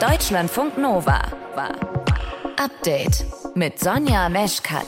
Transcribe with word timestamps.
Deutschlandfunk 0.00 0.78
Nova 0.78 1.20
war 1.54 1.72
Update 2.56 3.26
mit 3.54 3.78
Sonja 3.78 4.30
Meschkat. 4.30 4.86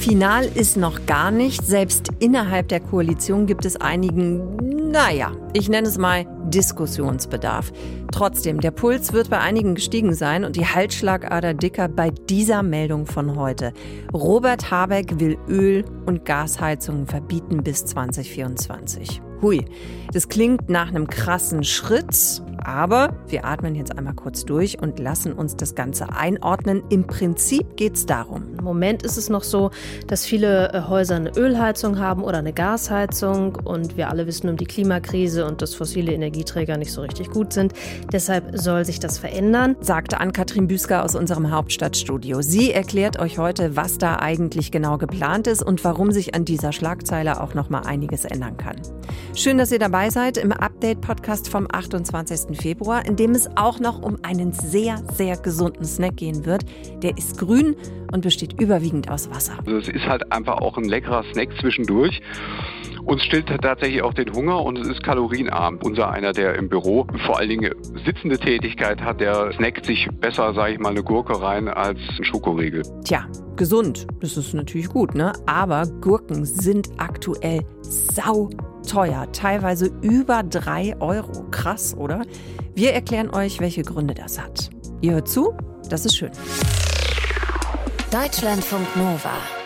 Final 0.00 0.46
ist 0.46 0.76
noch 0.76 1.06
gar 1.06 1.30
nicht. 1.30 1.64
Selbst 1.64 2.08
innerhalb 2.18 2.66
der 2.70 2.80
Koalition 2.80 3.46
gibt 3.46 3.64
es 3.64 3.76
einigen, 3.76 4.56
naja, 4.90 5.30
ich 5.52 5.68
nenne 5.68 5.86
es 5.86 5.96
mal 5.96 6.26
Diskussionsbedarf. 6.46 7.70
Trotzdem, 8.10 8.60
der 8.60 8.72
Puls 8.72 9.12
wird 9.12 9.30
bei 9.30 9.38
einigen 9.38 9.76
gestiegen 9.76 10.12
sein 10.12 10.44
und 10.44 10.56
die 10.56 10.66
Halsschlagader 10.66 11.54
dicker 11.54 11.86
bei 11.86 12.10
dieser 12.10 12.64
Meldung 12.64 13.06
von 13.06 13.36
heute. 13.36 13.72
Robert 14.12 14.72
Habeck 14.72 15.20
will 15.20 15.38
Öl- 15.46 15.84
und 16.06 16.24
Gasheizungen 16.24 17.06
verbieten 17.06 17.62
bis 17.62 17.84
2024. 17.84 19.22
Hui, 19.42 19.64
das 20.12 20.28
klingt 20.28 20.70
nach 20.70 20.88
einem 20.88 21.08
krassen 21.08 21.64
Schritt, 21.64 22.42
aber 22.64 23.14
wir 23.26 23.44
atmen 23.44 23.74
jetzt 23.74 23.96
einmal 23.96 24.14
kurz 24.14 24.44
durch 24.44 24.80
und 24.80 24.98
lassen 24.98 25.32
uns 25.32 25.56
das 25.56 25.74
Ganze 25.74 26.12
einordnen. 26.12 26.82
Im 26.88 27.06
Prinzip 27.06 27.76
geht 27.76 27.96
es 27.96 28.06
darum. 28.06 28.44
Im 28.58 28.64
Moment 28.64 29.02
ist 29.02 29.16
es 29.16 29.28
noch 29.28 29.42
so, 29.42 29.70
dass 30.06 30.24
viele 30.24 30.72
äh, 30.72 30.82
Häuser 30.88 31.16
eine 31.16 31.30
Ölheizung 31.36 31.98
haben 31.98 32.22
oder 32.22 32.38
eine 32.38 32.52
Gasheizung 32.52 33.56
und 33.56 33.96
wir 33.96 34.08
alle 34.08 34.26
wissen 34.26 34.48
um 34.48 34.56
die 34.56 34.64
Klimakrise 34.64 35.46
und 35.46 35.62
dass 35.62 35.74
fossile 35.74 36.12
Energieträger 36.12 36.76
nicht 36.76 36.92
so 36.92 37.02
richtig 37.02 37.30
gut 37.30 37.52
sind. 37.52 37.72
Deshalb 38.12 38.58
soll 38.58 38.84
sich 38.84 39.00
das 39.00 39.18
verändern, 39.18 39.76
sagte 39.80 40.20
Ann-Kathrin 40.20 40.68
Büsker 40.68 41.04
aus 41.04 41.14
unserem 41.14 41.50
Hauptstadtstudio. 41.50 42.42
Sie 42.42 42.72
erklärt 42.72 43.18
euch 43.18 43.38
heute, 43.38 43.76
was 43.76 43.98
da 43.98 44.16
eigentlich 44.16 44.70
genau 44.70 44.98
geplant 44.98 45.46
ist 45.46 45.62
und 45.62 45.84
warum 45.84 46.12
sich 46.12 46.34
an 46.34 46.44
dieser 46.44 46.72
Schlagzeile 46.72 47.40
auch 47.40 47.54
noch 47.54 47.70
mal 47.70 47.80
einiges 47.80 48.24
ändern 48.24 48.56
kann. 48.56 48.76
Schön, 49.34 49.58
dass 49.58 49.72
ihr 49.72 49.78
dabei 49.78 50.10
seid 50.10 50.36
im 50.36 50.52
Update-Podcast 50.52 51.48
vom 51.48 51.66
28. 51.70 52.51
Februar, 52.54 53.04
in 53.06 53.16
dem 53.16 53.32
es 53.32 53.48
auch 53.56 53.80
noch 53.80 54.02
um 54.02 54.18
einen 54.22 54.52
sehr, 54.52 55.02
sehr 55.12 55.36
gesunden 55.36 55.84
Snack 55.84 56.16
gehen 56.16 56.44
wird. 56.44 56.64
Der 57.02 57.16
ist 57.16 57.38
grün 57.38 57.76
und 58.12 58.22
besteht 58.22 58.60
überwiegend 58.60 59.10
aus 59.10 59.30
Wasser. 59.30 59.58
Also 59.64 59.78
es 59.78 59.88
ist 59.88 60.06
halt 60.06 60.30
einfach 60.32 60.58
auch 60.58 60.76
ein 60.76 60.84
leckerer 60.84 61.24
Snack 61.32 61.50
zwischendurch. 61.60 62.20
Uns 63.04 63.24
stillt 63.24 63.48
tatsächlich 63.48 64.02
auch 64.02 64.14
den 64.14 64.32
Hunger 64.32 64.62
und 64.62 64.78
es 64.78 64.86
ist 64.86 65.02
kalorienarm. 65.02 65.80
Unser 65.82 66.10
einer, 66.10 66.32
der 66.32 66.54
im 66.54 66.68
Büro 66.68 67.06
vor 67.26 67.38
allen 67.38 67.48
Dingen 67.48 67.74
sitzende 68.04 68.38
Tätigkeit 68.38 69.00
hat, 69.00 69.20
der 69.20 69.52
snackt 69.52 69.84
sich 69.86 70.08
besser, 70.20 70.54
sage 70.54 70.74
ich 70.74 70.78
mal, 70.78 70.90
eine 70.90 71.02
Gurke 71.02 71.40
rein 71.42 71.68
als 71.68 71.98
ein 72.18 72.24
Schokoriegel. 72.24 72.82
Tja, 73.04 73.26
gesund, 73.56 74.06
das 74.20 74.36
ist 74.36 74.54
natürlich 74.54 74.88
gut, 74.88 75.14
ne? 75.14 75.32
Aber 75.46 75.86
Gurken 76.00 76.44
sind 76.44 76.90
aktuell 76.98 77.60
sau 77.82 78.50
teuer, 78.86 79.30
teilweise 79.32 79.90
über 80.02 80.42
3 80.42 81.00
Euro. 81.00 81.44
Krass, 81.50 81.96
oder? 81.96 82.24
Wir 82.74 82.92
erklären 82.92 83.30
euch, 83.30 83.60
welche 83.60 83.82
Gründe 83.82 84.14
das 84.14 84.40
hat. 84.40 84.70
Ihr 85.00 85.14
hört 85.14 85.28
zu, 85.28 85.54
das 85.88 86.06
ist 86.06 86.16
schön. 86.16 86.30
Deutschlandfunk 88.10 88.86
Nova. 88.96 89.61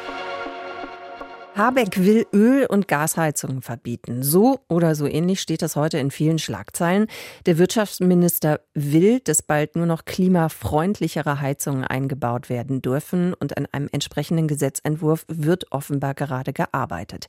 Habeck 1.57 2.05
will 2.05 2.27
Öl- 2.35 2.67
und 2.67 2.87
Gasheizungen 2.87 3.63
verbieten. 3.63 4.23
So 4.23 4.61
oder 4.69 4.95
so 4.95 5.07
ähnlich 5.07 5.41
steht 5.41 5.63
das 5.63 5.75
heute 5.75 5.97
in 5.97 6.11
vielen 6.11 6.39
Schlagzeilen. 6.39 7.07
Der 7.47 7.57
Wirtschaftsminister 7.57 8.61
will, 8.75 9.21
dass 9.21 9.41
bald 9.41 9.75
nur 9.75 9.87
noch 9.87 10.05
klimafreundlichere 10.05 11.41
Heizungen 11.41 11.85
eingebaut 11.85 12.51
werden 12.51 12.83
dürfen 12.83 13.33
und 13.33 13.57
an 13.57 13.67
einem 13.73 13.89
entsprechenden 13.91 14.49
Gesetzentwurf 14.49 15.25
wird 15.29 15.73
offenbar 15.73 16.13
gerade 16.13 16.53
gearbeitet. 16.53 17.27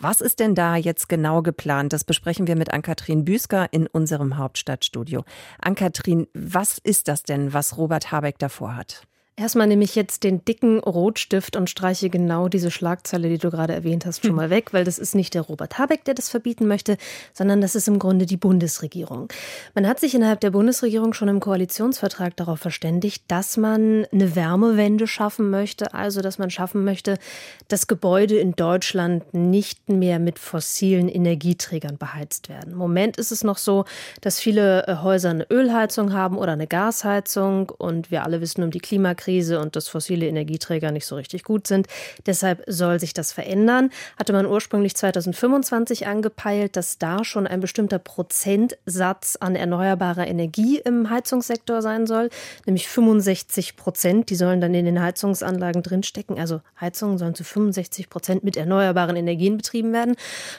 Was 0.00 0.22
ist 0.22 0.40
denn 0.40 0.54
da 0.54 0.76
jetzt 0.76 1.10
genau 1.10 1.42
geplant? 1.42 1.92
Das 1.92 2.04
besprechen 2.04 2.46
wir 2.46 2.56
mit 2.56 2.72
Ann-Kathrin 2.72 3.26
Büsker 3.26 3.66
in 3.72 3.86
unserem 3.86 4.38
Hauptstadtstudio. 4.38 5.22
Ann-Kathrin, 5.60 6.28
was 6.32 6.78
ist 6.78 7.08
das 7.08 7.24
denn, 7.24 7.52
was 7.52 7.76
Robert 7.76 8.10
Habeck 8.10 8.38
davor 8.38 8.74
hat? 8.74 9.06
Erstmal 9.38 9.66
nehme 9.66 9.84
ich 9.84 9.94
jetzt 9.94 10.24
den 10.24 10.42
dicken 10.46 10.78
Rotstift 10.78 11.56
und 11.56 11.68
streiche 11.68 12.08
genau 12.08 12.48
diese 12.48 12.70
Schlagzeile, 12.70 13.28
die 13.28 13.36
du 13.36 13.50
gerade 13.50 13.74
erwähnt 13.74 14.06
hast, 14.06 14.22
schon 14.22 14.30
hm. 14.30 14.36
mal 14.36 14.48
weg, 14.48 14.72
weil 14.72 14.84
das 14.84 14.98
ist 14.98 15.14
nicht 15.14 15.34
der 15.34 15.42
Robert 15.42 15.78
Habeck, 15.78 16.04
der 16.04 16.14
das 16.14 16.30
verbieten 16.30 16.66
möchte, 16.66 16.96
sondern 17.34 17.60
das 17.60 17.74
ist 17.74 17.86
im 17.86 17.98
Grunde 17.98 18.24
die 18.24 18.38
Bundesregierung. 18.38 19.28
Man 19.74 19.86
hat 19.86 20.00
sich 20.00 20.14
innerhalb 20.14 20.40
der 20.40 20.52
Bundesregierung 20.52 21.12
schon 21.12 21.28
im 21.28 21.40
Koalitionsvertrag 21.40 22.34
darauf 22.34 22.60
verständigt, 22.60 23.24
dass 23.28 23.58
man 23.58 24.06
eine 24.10 24.34
Wärmewende 24.34 25.06
schaffen 25.06 25.50
möchte, 25.50 25.92
also 25.92 26.22
dass 26.22 26.38
man 26.38 26.48
schaffen 26.48 26.82
möchte, 26.82 27.18
dass 27.68 27.88
Gebäude 27.88 28.38
in 28.38 28.52
Deutschland 28.52 29.34
nicht 29.34 29.90
mehr 29.90 30.18
mit 30.18 30.38
fossilen 30.38 31.10
Energieträgern 31.10 31.98
beheizt 31.98 32.48
werden. 32.48 32.72
Im 32.72 32.78
Moment 32.78 33.18
ist 33.18 33.32
es 33.32 33.44
noch 33.44 33.58
so, 33.58 33.84
dass 34.22 34.40
viele 34.40 34.86
äh, 34.86 34.96
Häuser 35.02 35.28
eine 35.28 35.46
Ölheizung 35.50 36.14
haben 36.14 36.38
oder 36.38 36.52
eine 36.52 36.66
Gasheizung 36.66 37.68
und 37.68 38.10
wir 38.10 38.24
alle 38.24 38.40
wissen 38.40 38.62
um 38.62 38.70
die 38.70 38.80
Klimakrise 38.80 39.25
Klimakrise 39.26 39.60
und 39.60 39.76
dass 39.76 39.88
fossile 39.88 40.26
Energieträger 40.26 40.92
nicht 40.92 41.06
so 41.06 41.16
richtig 41.16 41.42
gut 41.42 41.66
sind. 41.66 41.88
Deshalb 42.26 42.62
soll 42.66 43.00
sich 43.00 43.12
das 43.12 43.32
verändern. 43.32 43.90
Hatte 44.18 44.32
man 44.32 44.46
ursprünglich 44.46 44.94
2025 44.94 46.06
angepeilt, 46.06 46.76
dass 46.76 46.98
da 46.98 47.24
schon 47.24 47.46
ein 47.46 47.60
bestimmter 47.60 47.98
Prozentsatz 47.98 49.36
an 49.40 49.56
erneuerbarer 49.56 50.26
Energie 50.26 50.78
im 50.78 51.10
Heizungssektor 51.10 51.82
sein 51.82 52.06
soll, 52.06 52.30
nämlich 52.66 52.88
65 52.88 53.76
Prozent. 53.76 54.30
Die 54.30 54.36
sollen 54.36 54.60
dann 54.60 54.74
in 54.74 54.84
den 54.84 55.02
Heizungsanlagen 55.02 55.82
drinstecken. 55.82 56.38
Also 56.38 56.60
Heizungen 56.80 57.18
sollen 57.18 57.34
zu 57.34 57.44
65 57.44 58.08
Prozent 58.08 58.44
mit 58.44 58.56
erneuerbaren 58.56 59.16
Energien 59.16 59.56
betrieben 59.56 59.92
werden. 59.92 60.14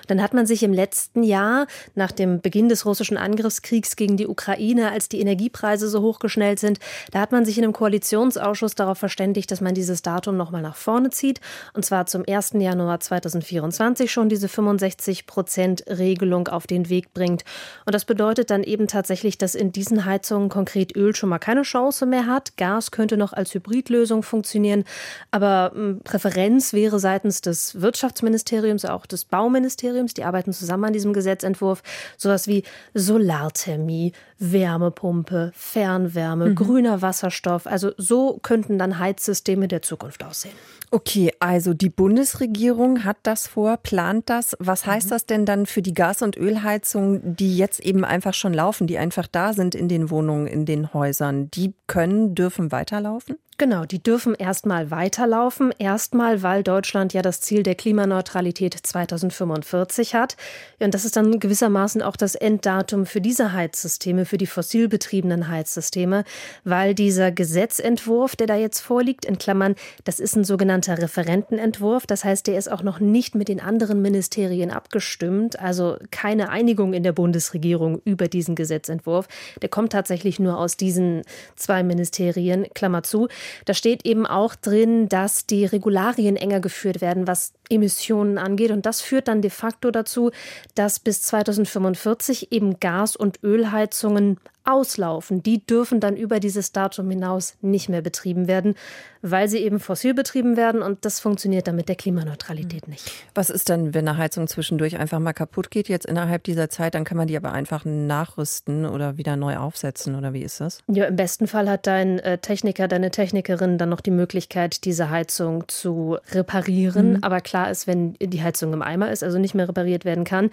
Dann 0.07 0.21
hat 0.21 0.33
man 0.33 0.45
sich 0.45 0.63
im 0.63 0.73
letzten 0.73 1.23
Jahr 1.23 1.67
nach 1.95 2.11
dem 2.11 2.41
Beginn 2.41 2.69
des 2.69 2.85
russischen 2.85 3.17
Angriffskriegs 3.17 3.95
gegen 3.95 4.17
die 4.17 4.27
Ukraine, 4.27 4.91
als 4.91 5.07
die 5.09 5.21
Energiepreise 5.21 5.87
so 5.87 6.01
hochgeschnellt 6.01 6.59
sind, 6.59 6.79
da 7.11 7.19
hat 7.19 7.31
man 7.31 7.45
sich 7.45 7.57
in 7.57 7.63
einem 7.63 7.73
Koalitionsausschuss 7.73 8.56
Ausschuss 8.57 8.73
darauf 8.73 8.97
verständigt, 8.97 9.51
dass 9.51 9.61
man 9.61 9.75
dieses 9.75 10.01
Datum 10.01 10.35
nochmal 10.35 10.63
nach 10.63 10.75
vorne 10.75 11.11
zieht. 11.11 11.41
Und 11.73 11.85
zwar 11.85 12.07
zum 12.07 12.23
1. 12.27 12.53
Januar 12.53 12.99
2024 12.99 14.11
schon 14.11 14.29
diese 14.29 14.47
65-Prozent-Regelung 14.47 16.47
auf 16.47 16.65
den 16.65 16.89
Weg 16.89 17.13
bringt. 17.13 17.43
Und 17.85 17.93
das 17.93 18.05
bedeutet 18.05 18.49
dann 18.49 18.63
eben 18.63 18.87
tatsächlich, 18.87 19.37
dass 19.37 19.53
in 19.53 19.71
diesen 19.71 20.05
Heizungen 20.05 20.49
konkret 20.49 20.95
Öl 20.95 21.15
schon 21.15 21.29
mal 21.29 21.37
keine 21.37 21.61
Chance 21.61 22.07
mehr 22.07 22.25
hat. 22.25 22.57
Gas 22.57 22.89
könnte 22.89 23.15
noch 23.15 23.33
als 23.33 23.53
Hybridlösung 23.53 24.23
funktionieren. 24.23 24.85
Aber 25.29 25.71
hm, 25.75 26.01
Präferenz 26.03 26.73
wäre 26.73 26.99
seitens 26.99 27.41
des 27.41 27.79
Wirtschaftsministeriums, 27.79 28.85
auch 28.85 29.05
des 29.05 29.25
Bauministeriums, 29.25 30.15
die 30.15 30.23
arbeiten 30.23 30.51
zusammen 30.51 30.85
an 30.85 30.93
diesem 30.93 31.13
Gesetzentwurf, 31.13 31.83
sowas 32.17 32.47
wie 32.47 32.63
Solarthermie, 32.95 34.13
Wärmepumpe, 34.39 35.51
Fernwärme, 35.53 36.49
mhm. 36.49 36.55
grüner 36.55 37.03
Wasserstoff. 37.03 37.67
Also 37.67 37.91
so 37.97 38.39
könnten 38.47 38.77
dann 38.79 38.97
Heizsysteme 38.97 39.67
der 39.67 39.81
Zukunft 39.81 40.23
aussehen. 40.23 40.53
Okay, 40.89 41.33
also 41.41 41.73
die 41.73 41.89
Bundesregierung 41.89 43.03
hat 43.03 43.17
das 43.23 43.45
vor, 43.45 43.75
plant 43.75 44.29
das. 44.29 44.55
Was 44.59 44.85
heißt 44.85 45.07
mhm. 45.07 45.09
das 45.09 45.25
denn 45.25 45.45
dann 45.45 45.65
für 45.65 45.81
die 45.81 45.93
Gas- 45.93 46.21
und 46.21 46.37
Ölheizungen, 46.37 47.35
die 47.35 47.57
jetzt 47.57 47.81
eben 47.81 48.05
einfach 48.05 48.33
schon 48.33 48.53
laufen, 48.53 48.87
die 48.87 48.97
einfach 48.97 49.27
da 49.27 49.51
sind 49.51 49.75
in 49.75 49.89
den 49.89 50.09
Wohnungen, 50.09 50.47
in 50.47 50.65
den 50.65 50.93
Häusern? 50.93 51.51
Die 51.51 51.73
können, 51.87 52.35
dürfen 52.35 52.71
weiterlaufen? 52.71 53.35
Genau, 53.59 53.85
die 53.85 54.03
dürfen 54.03 54.35
erstmal 54.35 54.91
weiterlaufen. 54.91 55.73
Erstmal, 55.79 56.43
weil 56.43 56.61
Deutschland 56.61 57.13
ja 57.13 57.23
das 57.23 57.41
Ziel 57.41 57.63
der 57.63 57.73
Klimaneutralität 57.73 58.75
2045 58.75 60.13
hat. 60.13 60.37
Und 60.79 60.93
das 60.93 61.05
ist 61.05 61.15
dann 61.15 61.39
gewissermaßen 61.39 62.03
auch 62.03 62.15
das 62.15 62.35
Enddatum 62.35 63.07
für 63.07 63.19
diese 63.19 63.53
Heizsysteme, 63.53 64.25
für 64.25 64.37
die 64.37 64.45
fossilbetriebenen 64.45 65.47
Heizsysteme, 65.47 66.23
weil 66.65 66.93
dieser 66.93 67.31
Gesetzentwurf, 67.31 68.35
der 68.35 68.45
da 68.45 68.55
jetzt 68.55 68.79
vorliegt, 68.79 69.25
in 69.25 69.39
Klammern, 69.39 69.73
das 70.03 70.19
ist 70.19 70.35
ein 70.35 70.43
sogenannter 70.43 70.99
Referentenentwurf. 70.99 72.05
Das 72.05 72.23
heißt, 72.23 72.45
der 72.45 72.59
ist 72.59 72.71
auch 72.71 72.83
noch 72.83 72.99
nicht 72.99 73.33
mit 73.33 73.47
den 73.47 73.59
anderen 73.59 74.03
Ministerien 74.03 74.69
abgestimmt. 74.69 75.59
Also 75.59 75.97
keine 76.11 76.49
Einigung 76.49 76.93
in 76.93 77.01
der 77.01 77.11
Bundesregierung 77.11 78.03
über 78.05 78.27
diesen 78.27 78.53
Gesetzentwurf. 78.53 79.27
Der 79.63 79.69
kommt 79.69 79.93
tatsächlich 79.93 80.37
nur 80.37 80.59
aus 80.59 80.77
diesen 80.77 81.23
zwei 81.55 81.81
Ministerien, 81.81 82.67
Klammer 82.75 83.01
zu. 83.01 83.29
Da 83.65 83.73
steht 83.73 84.05
eben 84.05 84.25
auch 84.25 84.55
drin, 84.55 85.09
dass 85.09 85.45
die 85.45 85.65
Regularien 85.65 86.35
enger 86.35 86.59
geführt 86.59 87.01
werden, 87.01 87.27
was 87.27 87.53
Emissionen 87.69 88.37
angeht. 88.37 88.71
Und 88.71 88.85
das 88.85 89.01
führt 89.01 89.27
dann 89.27 89.41
de 89.41 89.51
facto 89.51 89.91
dazu, 89.91 90.31
dass 90.75 90.99
bis 90.99 91.21
2045 91.23 92.51
eben 92.51 92.79
Gas- 92.79 93.15
und 93.15 93.43
Ölheizungen 93.43 94.39
auslaufen. 94.67 95.41
Die 95.41 95.65
dürfen 95.65 95.99
dann 95.99 96.17
über 96.17 96.39
dieses 96.39 96.71
Datum 96.71 97.09
hinaus 97.09 97.55
nicht 97.61 97.89
mehr 97.89 98.01
betrieben 98.01 98.47
werden, 98.47 98.75
weil 99.21 99.47
sie 99.47 99.59
eben 99.59 99.79
fossil 99.79 100.13
betrieben 100.13 100.57
werden 100.57 100.81
und 100.81 101.05
das 101.05 101.19
funktioniert 101.19 101.67
dann 101.67 101.75
mit 101.75 101.89
der 101.89 101.95
Klimaneutralität 101.95 102.83
hm. 102.83 102.91
nicht. 102.91 103.11
Was 103.33 103.49
ist 103.49 103.69
denn, 103.69 103.93
wenn 103.93 104.07
eine 104.07 104.17
Heizung 104.17 104.47
zwischendurch 104.47 104.97
einfach 104.97 105.19
mal 105.19 105.33
kaputt 105.33 105.71
geht, 105.71 105.89
jetzt 105.89 106.05
innerhalb 106.05 106.43
dieser 106.43 106.69
Zeit, 106.69 106.95
dann 106.95 107.05
kann 107.05 107.17
man 107.17 107.27
die 107.27 107.37
aber 107.37 107.51
einfach 107.51 107.85
nachrüsten 107.85 108.85
oder 108.85 109.17
wieder 109.17 109.35
neu 109.35 109.57
aufsetzen 109.57 110.15
oder 110.15 110.33
wie 110.33 110.43
ist 110.43 110.59
das? 110.59 110.83
Ja, 110.87 111.05
im 111.05 111.15
besten 111.15 111.47
Fall 111.47 111.69
hat 111.69 111.87
dein 111.87 112.19
äh, 112.19 112.37
Techniker, 112.37 112.87
deine 112.87 113.11
Technikerin 113.11 113.77
dann 113.77 113.89
noch 113.89 114.01
die 114.01 114.11
Möglichkeit, 114.11 114.83
diese 114.85 115.09
Heizung 115.09 115.67
zu 115.67 116.17
reparieren. 116.31 117.13
Mhm. 117.13 117.23
Aber 117.23 117.41
klar 117.41 117.71
ist, 117.71 117.87
wenn 117.87 118.13
die 118.15 118.43
Heizung 118.43 118.73
im 118.73 118.81
Eimer 118.81 119.11
ist, 119.11 119.23
also 119.23 119.39
nicht 119.39 119.55
mehr 119.55 119.69
repariert 119.69 120.05
werden 120.05 120.25
kann, 120.25 120.49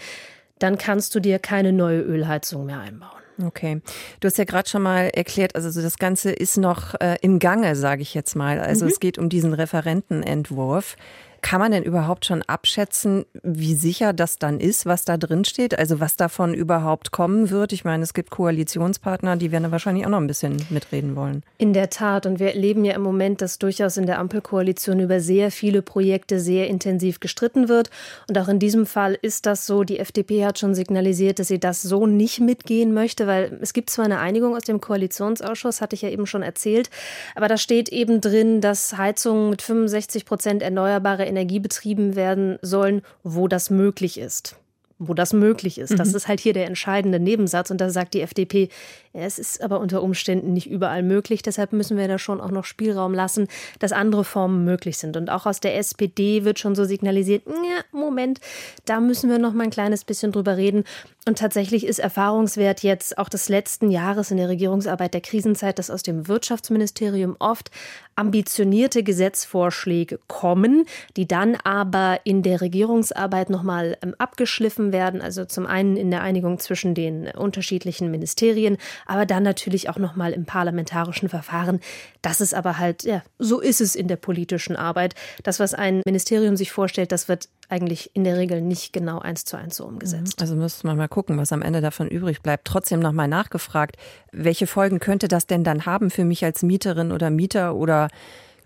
dann 0.58 0.78
kannst 0.78 1.14
du 1.14 1.20
dir 1.20 1.38
keine 1.38 1.72
neue 1.72 2.00
Ölheizung 2.00 2.66
mehr 2.66 2.78
einbauen. 2.78 3.23
Okay. 3.42 3.80
Du 4.20 4.26
hast 4.26 4.38
ja 4.38 4.44
gerade 4.44 4.68
schon 4.68 4.82
mal 4.82 5.10
erklärt, 5.12 5.56
also 5.56 5.82
das 5.82 5.98
Ganze 5.98 6.30
ist 6.30 6.56
noch 6.56 6.94
äh, 7.00 7.16
im 7.20 7.38
Gange, 7.38 7.74
sage 7.76 8.02
ich 8.02 8.14
jetzt 8.14 8.36
mal. 8.36 8.60
Also 8.60 8.84
mhm. 8.84 8.90
es 8.90 9.00
geht 9.00 9.18
um 9.18 9.28
diesen 9.28 9.54
Referentenentwurf. 9.54 10.96
Kann 11.44 11.60
man 11.60 11.72
denn 11.72 11.82
überhaupt 11.82 12.24
schon 12.24 12.40
abschätzen, 12.40 13.26
wie 13.42 13.74
sicher 13.74 14.14
das 14.14 14.38
dann 14.38 14.60
ist, 14.60 14.86
was 14.86 15.04
da 15.04 15.18
drin 15.18 15.44
steht? 15.44 15.78
Also 15.78 16.00
was 16.00 16.16
davon 16.16 16.54
überhaupt 16.54 17.10
kommen 17.10 17.50
wird? 17.50 17.74
Ich 17.74 17.84
meine, 17.84 18.02
es 18.02 18.14
gibt 18.14 18.30
Koalitionspartner, 18.30 19.36
die 19.36 19.52
werden 19.52 19.70
wahrscheinlich 19.70 20.06
auch 20.06 20.10
noch 20.10 20.22
ein 20.22 20.26
bisschen 20.26 20.56
mitreden 20.70 21.16
wollen. 21.16 21.42
In 21.58 21.74
der 21.74 21.90
Tat. 21.90 22.24
Und 22.24 22.38
wir 22.40 22.54
erleben 22.54 22.82
ja 22.86 22.94
im 22.94 23.02
Moment, 23.02 23.42
dass 23.42 23.58
durchaus 23.58 23.98
in 23.98 24.06
der 24.06 24.20
Ampelkoalition 24.20 25.00
über 25.00 25.20
sehr 25.20 25.50
viele 25.50 25.82
Projekte 25.82 26.40
sehr 26.40 26.68
intensiv 26.68 27.20
gestritten 27.20 27.68
wird. 27.68 27.90
Und 28.26 28.38
auch 28.38 28.48
in 28.48 28.58
diesem 28.58 28.86
Fall 28.86 29.18
ist 29.20 29.44
das 29.44 29.66
so. 29.66 29.84
Die 29.84 29.98
FDP 29.98 30.46
hat 30.46 30.58
schon 30.58 30.74
signalisiert, 30.74 31.38
dass 31.38 31.48
sie 31.48 31.60
das 31.60 31.82
so 31.82 32.06
nicht 32.06 32.40
mitgehen 32.40 32.94
möchte, 32.94 33.26
weil 33.26 33.58
es 33.60 33.74
gibt 33.74 33.90
zwar 33.90 34.06
eine 34.06 34.18
Einigung 34.18 34.56
aus 34.56 34.62
dem 34.62 34.80
Koalitionsausschuss, 34.80 35.82
hatte 35.82 35.94
ich 35.94 36.00
ja 36.00 36.08
eben 36.08 36.24
schon 36.24 36.42
erzählt, 36.42 36.88
aber 37.34 37.48
da 37.48 37.58
steht 37.58 37.90
eben 37.90 38.22
drin, 38.22 38.62
dass 38.62 38.96
Heizungen 38.96 39.50
mit 39.50 39.60
65 39.60 40.24
Prozent 40.24 40.62
erneuerbare 40.62 41.33
Energie 41.36 41.60
betrieben 41.60 42.16
werden 42.16 42.58
sollen, 42.62 43.02
wo 43.22 43.48
das 43.48 43.70
möglich 43.70 44.18
ist 44.18 44.56
wo 44.98 45.14
das 45.14 45.32
möglich 45.32 45.78
ist. 45.78 45.98
Das 45.98 46.10
mhm. 46.10 46.16
ist 46.16 46.28
halt 46.28 46.40
hier 46.40 46.52
der 46.52 46.66
entscheidende 46.66 47.18
Nebensatz. 47.18 47.70
Und 47.70 47.80
da 47.80 47.90
sagt 47.90 48.14
die 48.14 48.20
FDP, 48.20 48.68
ja, 49.12 49.22
es 49.22 49.38
ist 49.38 49.62
aber 49.62 49.80
unter 49.80 50.02
Umständen 50.02 50.52
nicht 50.52 50.70
überall 50.70 51.02
möglich. 51.02 51.42
Deshalb 51.42 51.72
müssen 51.72 51.96
wir 51.96 52.06
da 52.06 52.18
schon 52.18 52.40
auch 52.40 52.50
noch 52.50 52.64
Spielraum 52.64 53.12
lassen, 53.12 53.48
dass 53.78 53.92
andere 53.92 54.24
Formen 54.24 54.64
möglich 54.64 54.98
sind. 54.98 55.16
Und 55.16 55.30
auch 55.30 55.46
aus 55.46 55.60
der 55.60 55.76
SPD 55.76 56.44
wird 56.44 56.58
schon 56.58 56.74
so 56.74 56.84
signalisiert, 56.84 57.42
ja, 57.46 57.82
Moment, 57.92 58.40
da 58.84 59.00
müssen 59.00 59.30
wir 59.30 59.38
noch 59.38 59.52
mal 59.52 59.64
ein 59.64 59.70
kleines 59.70 60.04
bisschen 60.04 60.32
drüber 60.32 60.56
reden. 60.56 60.84
Und 61.26 61.38
tatsächlich 61.38 61.86
ist 61.86 61.98
Erfahrungswert 61.98 62.82
jetzt 62.82 63.18
auch 63.18 63.28
des 63.28 63.48
letzten 63.48 63.90
Jahres 63.90 64.30
in 64.30 64.36
der 64.36 64.48
Regierungsarbeit 64.48 65.14
der 65.14 65.22
Krisenzeit, 65.22 65.78
dass 65.78 65.90
aus 65.90 66.02
dem 66.02 66.28
Wirtschaftsministerium 66.28 67.36
oft 67.38 67.70
ambitionierte 68.16 69.02
Gesetzvorschläge 69.02 70.20
kommen, 70.26 70.84
die 71.16 71.26
dann 71.26 71.56
aber 71.64 72.20
in 72.24 72.42
der 72.42 72.60
Regierungsarbeit 72.60 73.50
nochmal 73.50 73.96
ähm, 74.02 74.14
abgeschliffen 74.18 74.92
werden. 74.92 75.20
Also 75.20 75.44
zum 75.44 75.66
einen 75.66 75.96
in 75.96 76.10
der 76.10 76.22
Einigung 76.22 76.58
zwischen 76.58 76.94
den 76.94 77.28
unterschiedlichen 77.28 78.10
Ministerien, 78.10 78.78
aber 79.06 79.26
dann 79.26 79.42
natürlich 79.42 79.88
auch 79.88 79.98
nochmal 79.98 80.32
im 80.32 80.44
parlamentarischen 80.44 81.28
Verfahren. 81.28 81.80
Das 82.22 82.40
ist 82.40 82.54
aber 82.54 82.78
halt, 82.78 83.02
ja, 83.04 83.22
so 83.38 83.60
ist 83.60 83.80
es 83.80 83.94
in 83.94 84.08
der 84.08 84.16
politischen 84.16 84.76
Arbeit. 84.76 85.14
Das, 85.42 85.60
was 85.60 85.74
ein 85.74 86.02
Ministerium 86.04 86.56
sich 86.56 86.72
vorstellt, 86.72 87.12
das 87.12 87.28
wird 87.28 87.48
eigentlich 87.68 88.10
in 88.14 88.24
der 88.24 88.36
Regel 88.36 88.60
nicht 88.60 88.92
genau 88.92 89.18
eins 89.18 89.44
zu 89.44 89.56
eins 89.56 89.76
so 89.76 89.84
umgesetzt. 89.84 90.40
Also 90.40 90.54
müsste 90.54 90.86
man 90.86 90.96
mal 90.96 91.08
gucken, 91.08 91.38
was 91.38 91.52
am 91.52 91.62
Ende 91.62 91.80
davon 91.80 92.08
übrig 92.08 92.42
bleibt. 92.42 92.66
Trotzdem 92.66 93.00
nochmal 93.00 93.28
nachgefragt, 93.28 93.96
welche 94.32 94.66
Folgen 94.66 95.00
könnte 95.00 95.28
das 95.28 95.46
denn 95.46 95.64
dann 95.64 95.86
haben 95.86 96.10
für 96.10 96.24
mich 96.24 96.44
als 96.44 96.62
Mieterin 96.62 97.12
oder 97.12 97.30
Mieter 97.30 97.74
oder 97.74 98.08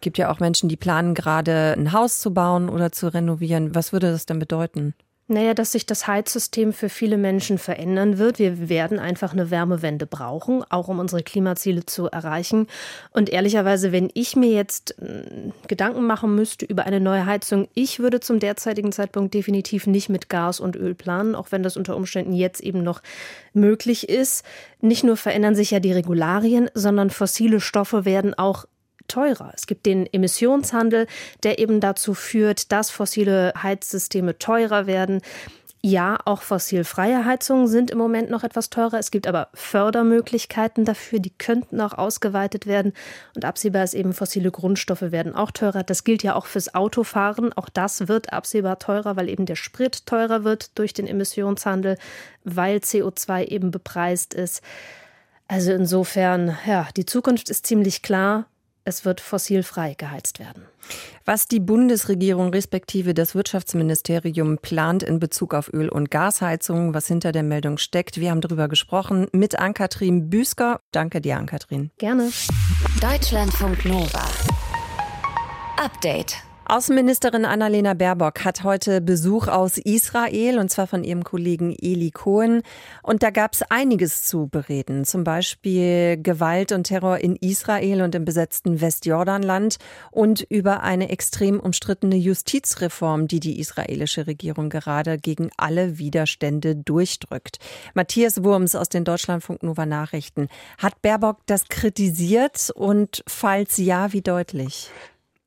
gibt 0.01 0.19
ja 0.19 0.31
auch 0.31 0.41
Menschen, 0.41 0.69
die 0.69 0.77
planen 0.77 1.15
gerade 1.15 1.75
ein 1.77 1.93
Haus 1.93 2.21
zu 2.21 2.33
bauen 2.33 2.69
oder 2.69 2.93
zu 2.93 3.13
renovieren. 3.13 3.75
Was 3.75 3.93
würde 3.93 4.11
das 4.11 4.27
denn 4.27 4.39
bedeuten? 4.39 4.95
Naja, 5.31 5.53
dass 5.53 5.73
sich 5.73 5.85
das 5.85 6.07
Heizsystem 6.07 6.73
für 6.73 6.89
viele 6.89 7.19
Menschen 7.19 7.59
verändern 7.59 8.17
wird. 8.17 8.39
Wir 8.39 8.71
werden 8.71 8.99
einfach 8.99 9.35
eine 9.35 9.51
Wärmewende 9.51 10.07
brauchen, 10.07 10.65
auch 10.71 10.89
um 10.89 10.99
unsere 10.99 11.23
Klimaziele 11.23 11.85
zu 11.85 12.07
erreichen. 12.07 12.67
Und 13.11 13.29
ehrlicherweise, 13.29 13.93
wenn 13.93 14.11
ich 14.15 14.37
mir 14.37 14.51
jetzt 14.51 14.99
äh, 14.99 15.51
Gedanken 15.69 16.07
machen 16.07 16.35
müsste 16.35 16.65
über 16.65 16.87
eine 16.87 16.99
neue 16.99 17.27
Heizung, 17.27 17.69
ich 17.75 17.99
würde 17.99 18.21
zum 18.21 18.39
derzeitigen 18.39 18.91
Zeitpunkt 18.91 19.35
definitiv 19.35 19.87
nicht 19.87 20.09
mit 20.09 20.31
Gas 20.31 20.61
und 20.61 20.77
Öl 20.77 20.95
planen, 20.95 21.35
auch 21.35 21.53
wenn 21.53 21.63
das 21.63 21.77
unter 21.77 21.95
Umständen 21.95 22.33
jetzt 22.33 22.63
eben 22.63 22.83
noch 22.83 23.03
möglich 23.53 24.09
ist. 24.09 24.47
Nicht 24.81 25.05
nur 25.05 25.19
verändern 25.19 25.55
sich 25.55 25.71
ja 25.73 25.79
die 25.79 25.93
Regularien, 25.93 26.71
sondern 26.73 27.11
fossile 27.11 27.61
Stoffe 27.61 28.07
werden 28.07 28.33
auch 28.33 28.65
teurer. 29.09 29.53
Es 29.55 29.67
gibt 29.67 29.87
den 29.87 30.07
Emissionshandel, 30.07 31.07
der 31.43 31.59
eben 31.59 31.81
dazu 31.81 32.15
führt, 32.15 32.71
dass 32.73 32.91
fossile 32.91 33.53
Heizsysteme 33.63 34.39
teurer 34.39 34.87
werden. 34.87 35.21
Ja, 35.81 36.19
auch 36.25 36.43
fossilfreie 36.43 37.25
Heizungen 37.25 37.69
sind 37.69 37.93
im 37.93 37.99
Moment 37.99 38.31
noch 38.31 38.43
etwas 38.43 38.69
teurer. 38.69 38.99
Es 38.99 39.13
gibt 39.13 39.29
aber 39.29 39.49
Fördermöglichkeiten 39.55 40.85
dafür, 40.85 41.21
die 41.21 41.31
könnten 41.31 41.81
auch 41.81 41.93
ausgeweitet 41.93 42.67
werden. 42.67 42.93
Und 43.37 43.45
absehbar 43.45 43.85
ist 43.85 43.95
eben, 43.95 44.13
fossile 44.13 44.51
Grundstoffe 44.51 45.03
werden 45.13 45.37
auch 45.37 45.53
teurer. 45.53 45.85
Das 45.85 46.03
gilt 46.03 46.25
ja 46.25 46.35
auch 46.35 46.47
fürs 46.47 46.75
Autofahren. 46.75 47.53
Auch 47.53 47.69
das 47.69 48.09
wird 48.09 48.33
absehbar 48.33 48.81
teurer, 48.81 49.15
weil 49.15 49.29
eben 49.29 49.47
der 49.47 49.55
Sprit 49.55 50.05
teurer 50.05 50.43
wird 50.43 50.77
durch 50.77 50.95
den 50.95 51.07
Emissionshandel, 51.07 51.97
weil 52.43 52.79
CO2 52.79 53.45
eben 53.45 53.71
bepreist 53.71 54.35
ist. 54.35 54.63
Also 55.47 55.73
insofern, 55.73 56.59
ja, 56.67 56.89
die 56.97 57.07
Zukunft 57.07 57.51
ist 57.51 57.67
ziemlich 57.67 58.03
klar 58.03 58.47
es 58.89 59.05
wird 59.05 59.21
fossilfrei 59.21 59.95
geheizt 59.95 60.41
werden. 60.41 60.65
Was 61.27 61.47
die 61.47 61.61
Bundesregierung 61.61 62.51
respektive 62.51 63.13
das 63.13 63.35
Wirtschaftsministerium 63.35 64.57
plant 64.59 65.03
in 65.03 65.21
Bezug 65.21 65.53
auf 65.53 65.71
Öl- 65.73 65.91
und 65.91 66.11
Gasheizungen, 66.11 66.95
was 66.95 67.07
hinter 67.07 67.31
der 67.31 67.43
Meldung 67.43 67.77
steckt, 67.77 68.19
wir 68.19 68.31
haben 68.31 68.41
darüber 68.41 68.69
gesprochen 68.69 69.27
mit 69.33 69.59
Ann-Kathrin 69.59 70.31
Büsker. 70.31 70.81
Danke 70.91 71.21
dir, 71.21 71.37
Ann-Kathrin. 71.37 71.91
Gerne. 71.99 72.31
Deutschlandfunk 73.01 73.85
Nova. 73.85 74.27
Update. 75.77 76.48
Außenministerin 76.71 77.47
Annalena 77.47 77.95
Baerbock 77.95 78.45
hat 78.45 78.63
heute 78.63 79.01
Besuch 79.01 79.49
aus 79.49 79.79
Israel 79.79 80.59
und 80.59 80.71
zwar 80.71 80.87
von 80.87 81.03
ihrem 81.03 81.25
Kollegen 81.25 81.75
Eli 81.75 82.11
Cohen. 82.11 82.61
Und 83.03 83.23
da 83.23 83.31
gab 83.31 83.55
es 83.55 83.63
einiges 83.63 84.25
zu 84.25 84.49
bereden. 84.49 85.07
Zum 85.07 85.25
Beispiel 85.25 86.19
Gewalt 86.23 86.73
und 86.73 86.85
Terror 86.85 87.17
in 87.21 87.37
Israel 87.37 88.03
und 88.03 88.15
im 88.15 88.27
besetzten 88.27 88.83
Westjordanland 88.83 89.79
und 90.11 90.43
über 90.43 90.83
eine 90.83 91.09
extrem 91.09 91.59
umstrittene 91.59 92.17
Justizreform, 92.17 93.29
die 93.29 93.41
die 93.41 93.61
israelische 93.61 94.27
Regierung 94.27 94.69
gerade 94.69 95.17
gegen 95.17 95.49
alle 95.57 95.97
Widerstände 95.97 96.77
durchdrückt. 96.77 97.61
Matthias 97.95 98.45
Wurms 98.45 98.75
aus 98.75 98.91
den 98.91 99.05
Deutschlandfunk 99.05 99.63
Nova 99.63 99.87
Nachrichten. 99.87 100.49
Hat 100.77 101.01
Baerbock 101.01 101.39
das 101.47 101.69
kritisiert 101.69 102.71
und 102.75 103.25
falls 103.27 103.79
ja, 103.79 104.13
wie 104.13 104.21
deutlich? 104.21 104.91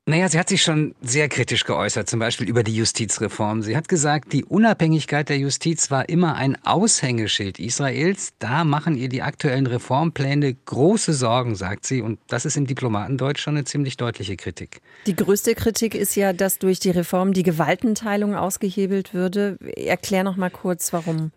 Naja, 0.04 0.28
sie 0.28 0.36
hat 0.36 0.48
sich 0.48 0.62
schon 0.62 0.96
sehr 1.00 1.28
kritisch 1.28 1.64
geäußert, 1.64 2.10
zum 2.10 2.18
Beispiel 2.18 2.48
über 2.48 2.64
die 2.64 2.74
Justizreform. 2.74 3.62
Sie 3.62 3.76
hat 3.76 3.88
gesagt, 3.88 4.32
die 4.32 4.44
Unabhängigkeit 4.44 5.28
der 5.28 5.38
Justiz 5.38 5.92
war 5.92 6.08
immer 6.08 6.34
ein 6.34 6.58
Aushängeschild 6.64 7.60
Israels. 7.60 8.30
Da 8.40 8.64
machen 8.64 8.96
ihr 8.96 9.08
die 9.08 9.22
aktuellen 9.22 9.68
Reformpläne 9.68 10.54
große 10.54 11.12
Sorgen, 11.12 11.54
sagt 11.54 11.86
sie. 11.86 12.02
Und 12.02 12.18
das 12.26 12.44
ist 12.44 12.56
im 12.56 12.66
Diplomatendeutsch 12.66 13.40
schon 13.40 13.54
eine 13.54 13.64
ziemlich 13.64 13.96
deutliche 13.96 14.36
Kritik. 14.36 14.80
Die 15.06 15.14
größte 15.14 15.54
Kritik 15.54 15.94
ist 15.94 16.16
ja, 16.16 16.32
dass 16.32 16.58
durch 16.58 16.80
die 16.80 16.90
Reform 16.90 17.32
die 17.32 17.44
Gewaltenteilung 17.44 18.34
ausgehebelt 18.34 19.14
würde. 19.14 19.56
Erklär 19.76 20.24
noch 20.24 20.36
mal 20.36 20.50
kurz, 20.50 20.92
warum. 20.92 21.30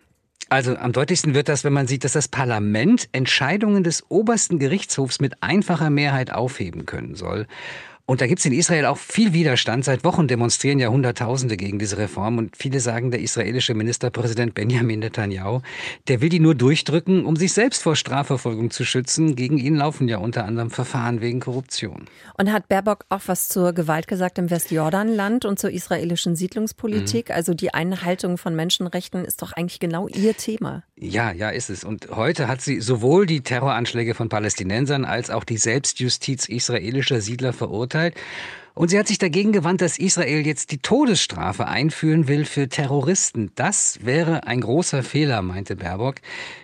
Also 0.49 0.75
am 0.75 0.91
deutlichsten 0.91 1.35
wird 1.35 1.49
das, 1.49 1.63
wenn 1.63 1.73
man 1.73 1.85
sieht, 1.85 2.03
dass 2.03 2.13
das 2.13 2.27
Parlament 2.27 3.09
Entscheidungen 3.11 3.83
des 3.83 4.09
obersten 4.09 4.57
Gerichtshofs 4.57 5.19
mit 5.19 5.43
einfacher 5.43 5.91
Mehrheit 5.91 6.31
aufheben 6.31 6.87
können 6.87 7.13
soll. 7.13 7.45
Und 8.07 8.21
da 8.21 8.27
gibt 8.27 8.37
es 8.37 8.45
in 8.45 8.53
Israel 8.53 8.85
auch 8.85 8.99
viel 8.99 9.33
Widerstand. 9.33 9.83
Seit 9.83 10.03
Wochen 10.03 10.27
demonstrieren 10.27 10.77
ja 10.77 10.89
Hunderttausende 10.89 11.57
gegen 11.57 11.79
diese 11.79 11.97
Reform. 11.97 12.37
Und 12.37 12.55
viele 12.55 12.79
sagen, 12.79 13.09
der 13.09 13.19
israelische 13.19 13.73
Ministerpräsident 13.73 14.53
Benjamin 14.53 14.99
Netanyahu, 14.99 15.61
der 16.07 16.21
will 16.21 16.29
die 16.29 16.39
nur 16.39 16.53
durchdrücken, 16.53 17.25
um 17.25 17.35
sich 17.35 17.53
selbst 17.53 17.81
vor 17.81 17.95
Strafverfolgung 17.95 18.69
zu 18.69 18.85
schützen. 18.85 19.35
Gegen 19.35 19.57
ihn 19.57 19.75
laufen 19.75 20.07
ja 20.07 20.19
unter 20.19 20.45
anderem 20.45 20.69
Verfahren 20.69 21.19
wegen 21.19 21.39
Korruption. 21.39 22.05
Und 22.37 22.51
hat 22.51 22.67
Baerbock 22.67 23.05
auch 23.09 23.21
was 23.25 23.49
zur 23.49 23.73
Gewalt 23.73 24.07
gesagt 24.07 24.37
im 24.37 24.51
Westjordanland 24.51 25.43
und 25.45 25.57
zur 25.57 25.71
israelischen 25.71 26.35
Siedlungspolitik? 26.35 27.29
Mhm. 27.29 27.35
Also 27.35 27.55
die 27.55 27.73
Einhaltung 27.73 28.37
von 28.37 28.55
Menschenrechten 28.55 29.25
ist 29.25 29.41
doch 29.41 29.53
eigentlich 29.53 29.79
genau 29.79 30.07
ihr 30.09 30.37
Thema. 30.37 30.83
Ja, 30.95 31.31
ja, 31.31 31.49
ist 31.49 31.71
es. 31.71 31.83
Und 31.83 32.09
heute 32.11 32.47
hat 32.47 32.61
sie 32.61 32.81
sowohl 32.81 33.25
die 33.25 33.41
Terroranschläge 33.41 34.13
von 34.13 34.29
Palästinensern 34.29 35.05
als 35.05 35.31
auch 35.31 35.43
die 35.43 35.57
Selbstjustiz 35.57 36.47
israelischer 36.47 37.19
Siedler 37.19 37.51
verurteilt 37.51 37.94
verurteilt. 37.95 38.15
Und 38.73 38.89
sie 38.89 38.99
hat 38.99 39.07
sich 39.07 39.19
dagegen 39.19 39.53
gewandt, 39.53 39.79
dass 39.79 39.97
Israel 39.97 40.45
jetzt 40.45 40.69
die 40.71 40.79
Todesstrafe 40.79 41.65
einführen 41.65 42.27
will 42.27 42.43
für 42.43 42.67
Terroristen. 42.67 43.51
Das 43.55 43.99
wäre 44.03 44.47
ein 44.47 44.59
großer 44.59 45.01
Fehler, 45.01 45.41
meinte 45.41 45.77
Baerbock. 45.77 46.15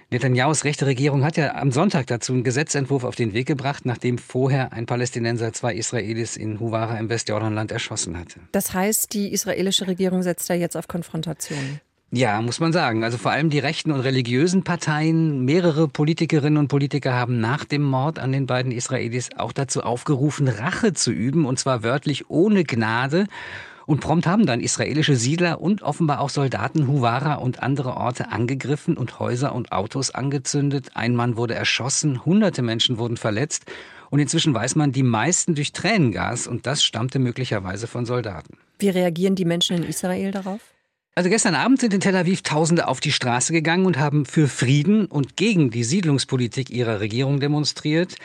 Netanyahus 0.10 0.66
rechte 0.66 0.86
Regierung 0.88 1.24
hat 1.24 1.38
ja 1.38 1.56
am 1.56 1.72
Sonntag 1.72 2.08
dazu 2.08 2.34
einen 2.34 2.44
Gesetzentwurf 2.44 3.06
auf 3.06 3.16
den 3.16 3.32
Weg 3.32 3.48
gebracht, 3.48 3.86
nachdem 3.86 4.18
vorher 4.18 4.74
ein 4.74 4.88
Palästinenser 4.88 5.54
zwei 5.54 5.74
Israelis 5.74 6.36
in 6.36 6.60
Huwara 6.60 7.00
im 7.00 7.08
Westjordanland 7.08 7.72
erschossen 7.72 8.20
hatte. 8.20 8.42
Das 8.52 8.74
heißt, 8.74 9.14
die 9.14 9.32
israelische 9.32 9.88
Regierung 9.88 10.22
setzt 10.22 10.50
da 10.50 10.54
jetzt 10.54 10.76
auf 10.76 10.90
Konfrontation. 10.90 11.80
Ja, 12.14 12.42
muss 12.42 12.60
man 12.60 12.74
sagen. 12.74 13.06
Also 13.06 13.18
vor 13.18 13.32
allem 13.32 13.50
die 13.50 13.60
rechten 13.60 13.90
und 13.90 14.02
religiösen 14.02 14.64
Parteien, 14.64 15.46
mehrere 15.46 15.88
Politikerinnen 15.88 16.58
und 16.58 16.68
Politiker 16.68 17.14
haben 17.14 17.40
nach 17.40 17.64
dem 17.64 17.84
Mord 17.84 18.20
an 18.20 18.34
den 18.34 18.48
beiden 18.48 18.74
Israelis 18.74 19.30
auch 19.38 19.54
dazu 19.54 19.82
aufgerufen, 19.82 20.50
Rache 20.50 20.92
zu 20.92 21.12
üben, 21.12 21.46
und 21.46 21.58
zwar 21.58 21.84
wörtlich 21.84 22.30
ohne 22.30 22.66
Gnade. 22.66 23.28
Und 23.86 24.02
prompt 24.02 24.28
haben 24.28 24.46
dann 24.46 24.60
israelische 24.60 25.16
Siedler 25.16 25.62
und 25.62 25.84
offenbar 25.84 26.20
auch 26.20 26.30
Soldaten 26.30 26.86
Huwara 26.88 27.36
und 27.36 27.64
andere 27.64 27.96
Orte 27.96 28.30
angegriffen 28.30 28.98
und 28.98 29.20
Häuser 29.20 29.56
und 29.56 29.72
Autos 29.72 30.12
angezündet. 30.12 30.90
Ein 30.96 31.16
Mann 31.16 31.38
wurde 31.38 31.56
erschossen, 31.56 32.26
hunderte 32.26 32.62
Menschen 32.62 32.98
wurden 32.98 33.16
verletzt. 33.16 33.72
Und 34.10 34.20
inzwischen 34.20 34.54
weiß 34.54 34.76
man, 34.76 34.92
die 34.92 35.04
meisten 35.04 35.56
durch 35.56 35.72
Tränengas. 35.72 36.46
Und 36.46 36.68
das 36.68 36.84
stammte 36.84 37.20
möglicherweise 37.20 37.88
von 37.88 38.06
Soldaten. 38.06 38.58
Wie 38.80 38.90
reagieren 38.90 39.36
die 39.36 39.46
Menschen 39.46 39.78
in 39.78 39.84
Israel 39.84 40.32
darauf? 40.32 40.60
Also 41.14 41.30
gestern 41.30 41.56
Abend 41.56 41.82
sind 41.82 41.94
in 41.94 42.00
Tel 42.00 42.16
Aviv 42.16 42.42
Tausende 42.42 42.88
auf 42.88 43.02
die 43.02 43.12
Straße 43.12 43.52
gegangen 43.52 43.86
und 43.86 44.00
haben 44.00 44.26
für 44.26 44.48
Frieden 44.48 45.08
und 45.08 45.36
gegen 45.36 45.70
die 45.70 45.84
Siedlungspolitik 45.84 46.70
ihrer 46.70 47.02
Regierung 47.02 47.42
demonstriert. 47.42 48.16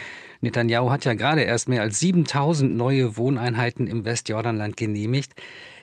Netanyahu 0.41 0.91
hat 0.91 1.05
ja 1.05 1.15
gerade 1.15 1.43
erst 1.43 1.69
mehr 1.69 1.83
als 1.83 1.99
7000 1.99 2.77
neue 2.77 3.17
Wohneinheiten 3.17 3.89
im 3.89 4.05
Westjordanland 4.05 4.77
genehmigt. 4.77 5.33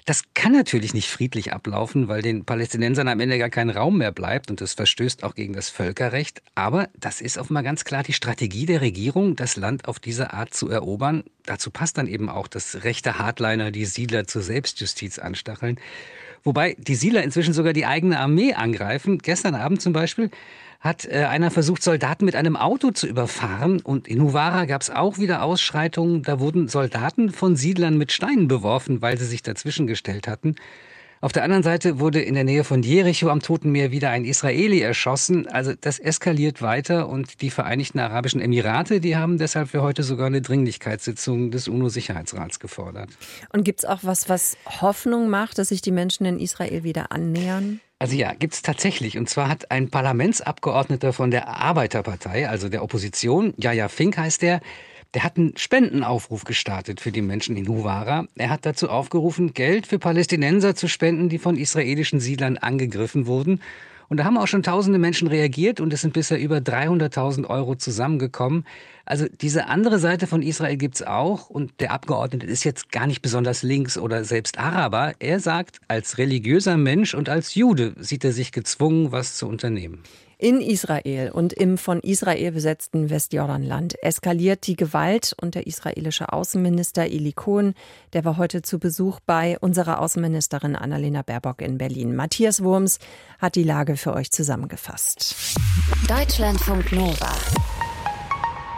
Das 0.06 0.24
kann 0.34 0.54
natürlich 0.54 0.94
nicht 0.94 1.10
friedlich 1.10 1.52
ablaufen, 1.52 2.08
weil 2.08 2.22
den 2.22 2.46
Palästinensern 2.46 3.10
am 3.10 3.20
Ende 3.20 3.38
gar 3.38 3.50
kein 3.50 3.70
Raum 3.70 3.98
mehr 3.98 4.14
bleibt 4.14 4.50
und 4.50 4.62
das 4.62 4.74
verstößt 4.74 5.26
auch 5.26 5.36
gegen 5.36 5.52
das 5.54 5.70
Völkerrecht. 5.70 6.42
Aber 6.56 6.88
das 6.98 7.20
ist 7.20 7.38
offenbar 7.38 7.64
ganz 7.64 7.84
klar 7.84 8.04
die 8.04 8.14
Strategie 8.14 8.66
der 8.66 8.80
Regierung, 8.80 9.36
das 9.36 9.58
Land 9.58 9.90
auf 9.90 10.00
diese 10.00 10.32
Art 10.32 10.54
zu 10.54 10.70
erobern. 10.70 11.26
Dazu 11.46 11.70
passt 11.70 11.98
dann 11.98 12.08
eben 12.08 12.30
auch, 12.30 12.48
dass 12.48 12.86
rechte 12.86 13.18
Hardliner 13.18 13.72
die 13.72 13.86
Siedler 13.86 14.26
zur 14.26 14.42
Selbstjustiz 14.42 15.20
anstacheln. 15.20 15.78
Wobei 16.44 16.76
die 16.78 16.96
Siedler 16.96 17.24
inzwischen 17.24 17.54
sogar 17.54 17.74
die 17.74 17.86
eigene 17.86 18.20
Armee 18.20 18.54
angreifen. 18.54 19.20
Gestern 19.20 19.56
Abend 19.56 19.82
zum 19.82 19.94
Beispiel 19.94 20.30
hat 20.82 21.06
äh, 21.06 21.24
einer 21.24 21.50
versucht, 21.50 21.82
Soldaten 21.82 22.26
mit 22.26 22.36
einem 22.36 22.58
Auto 22.58 22.92
zu 22.92 23.08
überfahren. 23.08 23.80
Und 23.80 24.08
in 24.08 24.22
Huwara 24.22 24.66
gab 24.66 24.82
es 24.82 24.90
auch 24.90 25.18
wieder 25.18 25.42
Ausschreitungen. 25.42 26.24
Da 26.24 26.42
wurden 26.42 26.68
Soldaten 26.68 27.32
von 27.32 27.56
Siedlern 27.56 27.98
mit 27.98 28.12
Steinen 28.12 28.50
beworfen, 28.50 29.02
weil 29.02 29.18
sie 29.18 29.26
sich 29.26 29.42
dazwischen 29.42 29.88
gestellt 29.88 30.28
hatten. 30.28 30.56
Auf 31.24 31.32
der 31.32 31.44
anderen 31.44 31.64
Seite 31.64 32.02
wurde 32.02 32.22
in 32.22 32.34
der 32.34 32.44
Nähe 32.44 32.66
von 32.66 32.84
Jericho 32.84 33.30
am 33.30 33.40
Toten 33.40 33.72
Meer 33.72 33.92
wieder 33.92 34.10
ein 34.10 34.26
Israeli 34.26 34.82
erschossen. 34.82 35.48
Also 35.48 35.72
das 35.80 35.98
eskaliert 35.98 36.62
weiter 36.62 37.08
und 37.08 37.42
die 37.42 37.50
Vereinigten 37.50 38.00
Arabischen 38.00 38.42
Emirate, 38.42 39.00
die 39.00 39.16
haben 39.16 39.38
deshalb 39.38 39.70
für 39.70 39.82
heute 39.82 40.04
sogar 40.04 40.28
eine 40.28 40.42
Dringlichkeitssitzung 40.42 41.50
des 41.50 41.70
UNO-Sicherheitsrats 41.70 42.60
gefordert. 42.60 43.08
Und 43.54 43.64
gibt 43.64 43.80
es 43.80 43.86
auch 43.86 44.00
was, 44.02 44.28
was 44.28 44.58
Hoffnung 44.82 45.30
macht, 45.30 45.60
dass 45.60 45.70
sich 45.70 45.82
die 45.82 45.92
Menschen 45.92 46.26
in 46.26 46.40
Israel 46.40 46.84
wieder 46.84 47.14
annähern? 47.14 47.80
Also 48.00 48.18
ja, 48.18 48.34
gibt 48.34 48.56
es 48.56 48.62
tatsächlich. 48.62 49.18
Und 49.18 49.30
zwar 49.30 49.48
hat 49.48 49.72
ein 49.72 49.90
Parlamentsabgeordneter 49.90 51.14
von 51.14 51.32
der 51.32 51.48
Arbeiterpartei, 51.48 52.50
also 52.50 52.68
der 52.68 52.84
Opposition, 52.84 53.54
Jaja 53.56 53.88
Fink 53.88 54.18
heißt 54.18 54.42
der, 54.42 54.60
der 55.14 55.24
hat 55.24 55.38
einen 55.38 55.56
Spendenaufruf 55.58 56.44
gestartet 56.44 57.00
für 57.00 57.12
die 57.12 57.22
Menschen 57.22 57.56
in 57.56 57.68
Huwara. 57.68 58.26
Er 58.36 58.50
hat 58.50 58.66
dazu 58.66 58.90
aufgerufen, 58.90 59.54
Geld 59.54 59.88
für 59.88 60.00
Palästinenser 60.00 60.76
zu 60.76 60.88
spenden, 60.88 61.30
die 61.30 61.38
von 61.38 61.58
israelischen 61.58 62.20
Siedlern 62.20 62.58
angegriffen 62.58 63.28
wurden. 63.28 63.62
Und 64.10 64.18
da 64.18 64.26
haben 64.26 64.38
auch 64.38 64.48
schon 64.48 64.64
tausende 64.64 65.00
Menschen 65.00 65.28
reagiert 65.28 65.80
und 65.80 65.94
es 65.94 66.02
sind 66.02 66.14
bisher 66.14 66.40
über 66.40 66.58
300.000 66.58 67.48
Euro 67.48 67.76
zusammengekommen. 67.76 68.66
Also 69.06 69.26
diese 69.42 69.68
andere 69.68 70.00
Seite 70.00 70.28
von 70.28 70.42
Israel 70.42 70.78
gibt's 70.78 71.02
auch 71.02 71.50
und 71.50 71.72
der 71.80 71.92
Abgeordnete 71.92 72.46
ist 72.46 72.64
jetzt 72.64 72.92
gar 72.92 73.08
nicht 73.08 73.22
besonders 73.22 73.64
links 73.64 73.98
oder 73.98 74.24
selbst 74.24 74.58
Araber. 74.60 75.14
Er 75.20 75.40
sagt, 75.40 75.80
als 75.88 76.18
religiöser 76.18 76.78
Mensch 76.78 77.14
und 77.14 77.30
als 77.30 77.56
Jude 77.56 77.96
sieht 77.98 78.24
er 78.24 78.34
sich 78.34 78.52
gezwungen, 78.52 79.12
was 79.12 79.36
zu 79.36 79.48
unternehmen. 79.48 80.04
In 80.38 80.62
Israel 80.62 81.32
und 81.32 81.54
im 81.54 81.78
von 81.78 82.00
Israel 82.00 82.52
besetzten 82.52 83.10
Westjordanland 83.10 84.02
eskaliert 84.04 84.68
die 84.68 84.76
Gewalt 84.76 85.36
und 85.40 85.56
der 85.56 85.68
israelische 85.68 86.34
Außenminister 86.34 87.04
Eli 87.04 87.34
Cohen, 87.34 87.76
der 88.14 88.26
war 88.26 88.38
heute 88.38 88.62
zu 88.62 88.80
Besuch 88.80 89.20
bei 89.26 89.58
unserer 89.60 90.02
Außenministerin 90.02 90.76
Annalena 90.76 91.22
Baerbock 91.22 91.62
in 91.62 91.78
Berlin. 91.78 92.16
Matthias 92.16 92.64
Wurms 92.64 93.00
hat 93.40 93.56
die 93.56 93.64
Lage 93.64 93.96
für 93.96 94.14
euch 94.14 94.32
zusammengefasst. 94.32 95.36
Deutschlandfunk 96.08 96.92
Nova. 96.92 97.34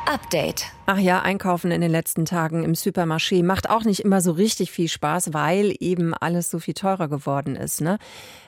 Update. 0.06 0.75
Ach 0.88 1.00
ja, 1.00 1.24
einkaufen 1.24 1.72
in 1.72 1.82
den 1.82 1.90
letzten 1.90 2.26
Tagen 2.26 2.64
im 2.64 2.76
Supermarché 2.76 3.42
macht 3.42 3.72
auch 3.72 3.84
nicht 3.86 4.02
immer 4.02 4.22
so 4.22 4.32
richtig 4.34 4.70
viel 4.70 4.88
Spaß, 4.88 5.34
weil 5.34 5.74
eben 5.80 6.14
alles 6.14 6.52
so 6.52 6.60
viel 6.60 6.76
teurer 6.76 7.08
geworden 7.08 7.56
ist. 7.56 7.82
Ne? 7.82 7.98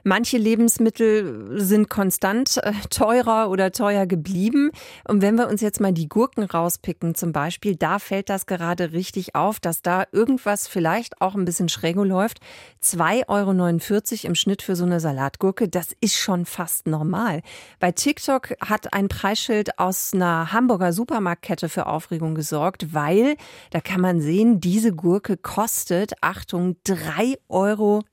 Manche 0.04 0.38
Lebensmittel 0.38 1.60
sind 1.60 1.90
konstant 1.90 2.58
äh, 2.58 2.74
teurer 2.92 3.50
oder 3.50 3.72
teuer 3.72 4.06
geblieben. 4.06 4.70
Und 5.08 5.24
wenn 5.24 5.34
wir 5.34 5.48
uns 5.48 5.62
jetzt 5.62 5.82
mal 5.82 5.94
die 5.94 6.08
Gurken 6.08 6.44
rauspicken 6.44 7.16
zum 7.16 7.32
Beispiel, 7.32 7.76
da 7.76 7.98
fällt 7.98 8.30
das 8.30 8.46
gerade 8.46 8.92
richtig 8.92 9.34
auf, 9.34 9.60
dass 9.60 9.82
da 9.82 10.06
irgendwas 10.12 10.68
vielleicht 10.68 11.20
auch 11.22 11.34
ein 11.34 11.44
bisschen 11.44 11.70
schrägo 11.70 12.04
läuft. 12.04 12.40
2,49 12.84 13.26
Euro 13.30 14.28
im 14.28 14.36
Schnitt 14.36 14.62
für 14.62 14.76
so 14.76 14.86
eine 14.86 15.00
Salatgurke, 15.00 15.68
das 15.70 15.96
ist 16.02 16.16
schon 16.16 16.46
fast 16.46 16.86
normal. 16.86 17.42
Bei 17.80 17.92
TikTok 17.92 18.54
hat 18.62 18.94
ein 18.94 19.08
Preisschild 19.08 19.80
aus 19.80 20.14
einer 20.14 20.54
Hamburger 20.54 20.94
Supermarktkette 20.94 21.68
für 21.68 21.88
Aufregung 21.88 22.27
Aufregung 22.28 22.36
gesorgt, 22.36 22.94
weil 22.94 23.36
da 23.72 23.80
kann 23.80 24.02
man 24.02 24.22
sehen, 24.22 24.60
diese 24.60 24.94
Gurke 24.94 25.38
kostet, 25.38 26.14
Achtung, 26.22 26.76
3,29 26.86 27.38
Euro. 27.50 28.04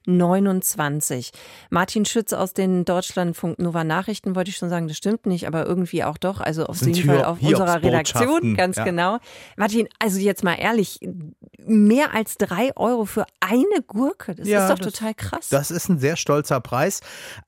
Martin 1.71 2.05
Schütz 2.05 2.33
aus 2.33 2.55
den 2.55 2.85
Deutschlandfunk 2.85 3.59
Nova 3.59 3.85
Nachrichten 3.85 4.35
wollte 4.37 4.51
ich 4.51 4.57
schon 4.57 4.71
sagen, 4.71 4.89
das 4.89 4.97
stimmt 4.97 5.27
nicht, 5.27 5.47
aber 5.47 5.67
irgendwie 5.67 6.05
auch 6.05 6.19
doch. 6.19 6.41
Also 6.41 6.67
auf 6.67 6.81
jeden 6.81 7.07
Fall 7.09 7.25
auf 7.25 7.41
unserer 7.43 7.83
Redaktion, 7.83 8.57
ganz 8.57 8.77
ja. 8.77 8.85
genau. 8.85 9.19
Martin, 9.57 9.89
also 9.99 10.19
jetzt 10.19 10.45
mal 10.45 10.55
ehrlich, 10.55 11.01
mehr 11.67 12.15
als 12.15 12.37
drei 12.37 12.77
Euro 12.77 13.05
für 13.05 13.25
eine 13.41 13.83
Gurke, 13.87 14.35
das 14.35 14.47
ja, 14.49 14.65
ist 14.65 14.71
doch 14.71 14.79
das, 14.79 14.95
total 14.95 15.15
krass. 15.15 15.49
Das 15.49 15.71
ist 15.71 15.89
ein 15.89 15.99
sehr 15.99 16.17
stolzer 16.17 16.61
Preis. 16.61 17.01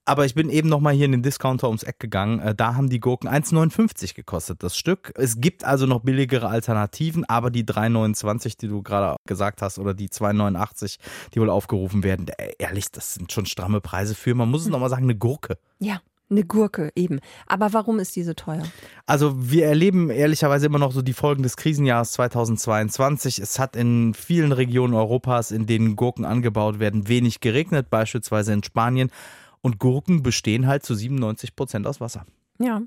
Aber 0.04 0.24
ich 0.24 0.34
bin 0.34 0.50
eben 0.50 0.68
noch 0.68 0.80
mal 0.80 0.94
hier 0.94 1.06
in 1.06 1.12
den 1.12 1.22
Discounter 1.22 1.68
ums 1.68 1.82
Eck 1.82 2.00
gegangen. 2.00 2.40
Äh, 2.40 2.54
da 2.54 2.74
haben 2.74 2.88
die 2.88 3.00
Gurken 3.00 3.28
1,59 3.28 4.14
gekostet, 4.14 4.62
das 4.62 4.76
Stück. 4.76 5.12
Es 5.16 5.40
gibt 5.40 5.64
also 5.64 5.86
noch 5.86 6.00
billigere 6.00 6.48
Alternativen, 6.56 7.24
aber 7.24 7.50
die 7.50 7.64
3,29, 7.64 8.58
die 8.58 8.68
du 8.68 8.82
gerade 8.82 9.16
gesagt 9.26 9.62
hast, 9.62 9.78
oder 9.78 9.94
die 9.94 10.08
2,89, 10.08 10.96
die 11.34 11.40
wohl 11.40 11.50
aufgerufen 11.50 12.02
werden, 12.02 12.26
ehrlich, 12.58 12.90
das 12.90 13.14
sind 13.14 13.30
schon 13.30 13.46
stramme 13.46 13.80
Preise 13.80 14.14
für, 14.14 14.34
man 14.34 14.50
muss 14.50 14.62
es 14.62 14.68
nochmal 14.68 14.90
sagen, 14.90 15.04
eine 15.04 15.16
Gurke. 15.16 15.58
Ja. 15.78 16.00
Eine 16.28 16.42
Gurke 16.42 16.90
eben. 16.96 17.20
Aber 17.46 17.72
warum 17.72 18.00
ist 18.00 18.16
diese 18.16 18.34
teuer? 18.34 18.64
Also 19.06 19.34
wir 19.36 19.66
erleben 19.66 20.10
ehrlicherweise 20.10 20.66
immer 20.66 20.80
noch 20.80 20.90
so 20.90 21.00
die 21.00 21.12
Folgen 21.12 21.44
des 21.44 21.56
Krisenjahres 21.56 22.10
2022. 22.12 23.38
Es 23.38 23.60
hat 23.60 23.76
in 23.76 24.12
vielen 24.12 24.50
Regionen 24.50 24.94
Europas, 24.94 25.52
in 25.52 25.66
denen 25.66 25.94
Gurken 25.94 26.24
angebaut 26.24 26.80
werden, 26.80 27.06
wenig 27.06 27.38
geregnet, 27.38 27.90
beispielsweise 27.90 28.52
in 28.52 28.64
Spanien. 28.64 29.12
Und 29.60 29.78
Gurken 29.78 30.24
bestehen 30.24 30.66
halt 30.66 30.84
zu 30.84 30.96
97 30.96 31.54
Prozent 31.54 31.86
aus 31.86 32.00
Wasser. 32.00 32.26
Ja. 32.58 32.82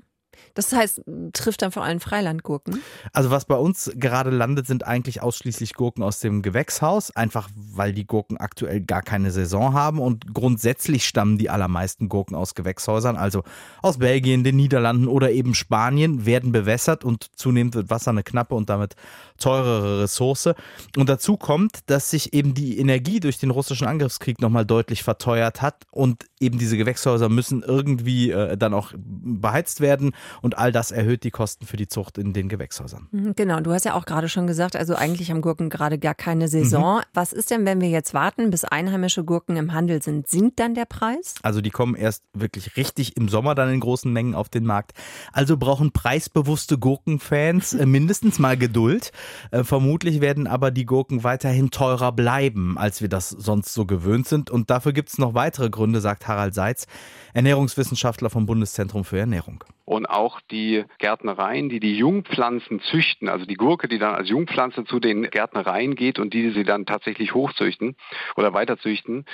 Das 0.54 0.72
heißt, 0.72 1.02
trifft 1.32 1.62
dann 1.62 1.72
vor 1.72 1.84
allem 1.84 2.00
Freilandgurken? 2.00 2.80
Also 3.12 3.30
was 3.30 3.44
bei 3.44 3.56
uns 3.56 3.90
gerade 3.94 4.30
landet, 4.30 4.66
sind 4.66 4.86
eigentlich 4.86 5.22
ausschließlich 5.22 5.74
Gurken 5.74 6.02
aus 6.02 6.20
dem 6.20 6.42
Gewächshaus, 6.42 7.14
einfach 7.14 7.48
weil 7.54 7.92
die 7.92 8.06
Gurken 8.06 8.36
aktuell 8.36 8.80
gar 8.80 9.02
keine 9.02 9.30
Saison 9.30 9.74
haben 9.74 9.98
und 9.98 10.34
grundsätzlich 10.34 11.06
stammen 11.06 11.38
die 11.38 11.50
allermeisten 11.50 12.08
Gurken 12.08 12.34
aus 12.34 12.54
Gewächshäusern, 12.54 13.16
also 13.16 13.42
aus 13.82 13.98
Belgien, 13.98 14.44
den 14.44 14.56
Niederlanden 14.56 15.08
oder 15.08 15.30
eben 15.30 15.54
Spanien, 15.54 16.26
werden 16.26 16.52
bewässert 16.52 17.04
und 17.04 17.26
zunehmend 17.36 17.74
wird 17.74 17.90
Wasser 17.90 18.10
eine 18.10 18.22
knappe 18.22 18.54
und 18.54 18.70
damit 18.70 18.96
teurere 19.38 20.02
Ressource. 20.02 20.50
Und 20.96 21.08
dazu 21.08 21.36
kommt, 21.36 21.78
dass 21.86 22.10
sich 22.10 22.32
eben 22.32 22.54
die 22.54 22.78
Energie 22.78 23.20
durch 23.20 23.38
den 23.38 23.50
russischen 23.50 23.86
Angriffskrieg 23.86 24.40
nochmal 24.40 24.66
deutlich 24.66 25.02
verteuert 25.02 25.62
hat 25.62 25.84
und 25.90 26.26
eben 26.40 26.58
diese 26.58 26.76
Gewächshäuser 26.76 27.28
müssen 27.28 27.62
irgendwie 27.62 28.30
äh, 28.30 28.56
dann 28.56 28.74
auch 28.74 28.92
beheizt 28.96 29.80
werden 29.80 30.12
und 30.42 30.58
all 30.58 30.72
das 30.72 30.90
erhöht 30.90 31.24
die 31.24 31.30
Kosten 31.30 31.66
für 31.66 31.76
die 31.76 31.88
Zucht 31.88 32.18
in 32.18 32.32
den 32.32 32.48
Gewächshäusern. 32.48 33.08
Mhm, 33.10 33.34
genau, 33.36 33.60
du 33.60 33.72
hast 33.72 33.84
ja 33.84 33.94
auch 33.94 34.04
gerade 34.04 34.28
schon 34.28 34.46
gesagt, 34.46 34.76
also 34.76 34.94
eigentlich 34.94 35.30
haben 35.30 35.40
Gurken 35.40 35.70
gerade 35.70 35.98
gar 35.98 36.14
keine 36.14 36.48
Saison. 36.48 36.98
Mhm. 36.98 37.02
Was 37.14 37.32
ist 37.32 37.50
denn, 37.50 37.64
wenn 37.66 37.80
wir 37.80 37.88
jetzt 37.88 38.14
warten, 38.14 38.50
bis 38.50 38.64
einheimische 38.64 39.24
Gurken 39.24 39.56
im 39.56 39.72
Handel 39.72 40.02
sind? 40.02 40.28
Sinkt 40.28 40.60
dann 40.60 40.74
der 40.74 40.84
Preis? 40.84 41.34
Also 41.42 41.60
die 41.60 41.70
kommen 41.70 41.94
erst 41.94 42.24
wirklich 42.32 42.76
richtig 42.76 43.16
im 43.16 43.28
Sommer 43.28 43.54
dann 43.54 43.72
in 43.72 43.80
großen 43.80 44.12
Mengen 44.12 44.34
auf 44.34 44.48
den 44.48 44.64
Markt. 44.64 44.92
Also 45.32 45.56
brauchen 45.56 45.92
preisbewusste 45.92 46.78
Gurkenfans 46.78 47.74
äh, 47.74 47.86
mindestens 47.86 48.38
mal 48.38 48.56
Geduld. 48.56 49.12
Äh, 49.50 49.64
vermutlich 49.64 50.20
werden 50.20 50.46
aber 50.46 50.70
die 50.70 50.86
Gurken 50.86 51.24
weiterhin 51.24 51.70
teurer 51.70 52.12
bleiben, 52.12 52.78
als 52.78 53.00
wir 53.00 53.08
das 53.08 53.30
sonst 53.30 53.74
so 53.74 53.86
gewöhnt 53.86 54.26
sind. 54.26 54.50
Und 54.50 54.70
dafür 54.70 54.92
gibt 54.92 55.10
es 55.10 55.18
noch 55.18 55.34
weitere 55.34 55.70
Gründe, 55.70 56.00
sagt 56.00 56.28
Harald 56.28 56.54
Seitz, 56.54 56.86
Ernährungswissenschaftler 57.34 58.30
vom 58.30 58.46
Bundeszentrum 58.46 59.04
für 59.04 59.18
Ernährung 59.18 59.64
und 59.90 60.06
auch 60.06 60.40
die 60.52 60.84
Gärtnereien, 60.98 61.68
die 61.68 61.80
die 61.80 61.96
Jungpflanzen 61.96 62.78
züchten, 62.78 63.28
also 63.28 63.44
die 63.44 63.56
Gurke, 63.56 63.88
die 63.88 63.98
dann 63.98 64.14
als 64.14 64.28
Jungpflanze 64.28 64.84
zu 64.84 65.00
den 65.00 65.28
Gärtnereien 65.28 65.96
geht 65.96 66.20
und 66.20 66.32
die 66.32 66.50
sie 66.50 66.62
dann 66.62 66.86
tatsächlich 66.86 67.34
hochzüchten 67.34 67.96
oder 68.36 68.54
weiterzüchten, 68.54 69.24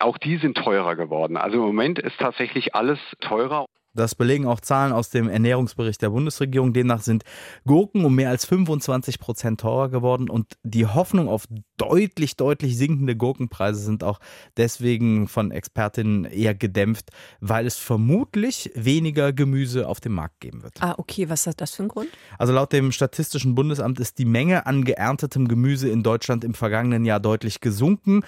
auch 0.00 0.18
die 0.18 0.36
sind 0.36 0.58
teurer 0.58 0.96
geworden. 0.96 1.38
Also 1.38 1.56
im 1.56 1.64
Moment 1.64 1.98
ist 1.98 2.18
tatsächlich 2.18 2.74
alles 2.74 2.98
teurer. 3.20 3.64
Das 3.94 4.14
belegen 4.14 4.46
auch 4.46 4.60
Zahlen 4.60 4.92
aus 4.92 5.10
dem 5.10 5.28
Ernährungsbericht 5.28 6.00
der 6.00 6.10
Bundesregierung. 6.10 6.72
Demnach 6.72 7.02
sind 7.02 7.24
Gurken 7.66 8.04
um 8.04 8.14
mehr 8.14 8.30
als 8.30 8.46
25 8.46 9.18
Prozent 9.18 9.60
teurer 9.60 9.90
geworden 9.90 10.30
und 10.30 10.54
die 10.62 10.86
Hoffnung 10.86 11.28
auf 11.28 11.46
deutlich, 11.76 12.36
deutlich 12.36 12.76
sinkende 12.76 13.16
Gurkenpreise 13.16 13.80
sind 13.80 14.04
auch 14.04 14.18
deswegen 14.56 15.28
von 15.28 15.50
Expertinnen 15.50 16.24
eher 16.24 16.54
gedämpft, 16.54 17.10
weil 17.40 17.66
es 17.66 17.76
vermutlich 17.76 18.70
weniger 18.74 19.32
Gemüse 19.32 19.88
auf 19.88 20.00
dem 20.00 20.12
Markt 20.12 20.40
geben 20.40 20.62
wird. 20.62 20.74
Ah, 20.80 20.94
okay. 20.96 21.28
Was 21.28 21.46
hat 21.46 21.60
das 21.60 21.72
für 21.72 21.82
einen 21.82 21.88
Grund? 21.88 22.08
Also 22.38 22.52
laut 22.52 22.72
dem 22.72 22.92
Statistischen 22.92 23.54
Bundesamt 23.54 24.00
ist 24.00 24.18
die 24.18 24.24
Menge 24.24 24.66
an 24.66 24.84
geerntetem 24.84 25.48
Gemüse 25.48 25.88
in 25.88 26.02
Deutschland 26.02 26.44
im 26.44 26.54
vergangenen 26.54 27.04
Jahr 27.04 27.20
deutlich 27.20 27.60
gesunken 27.60 28.22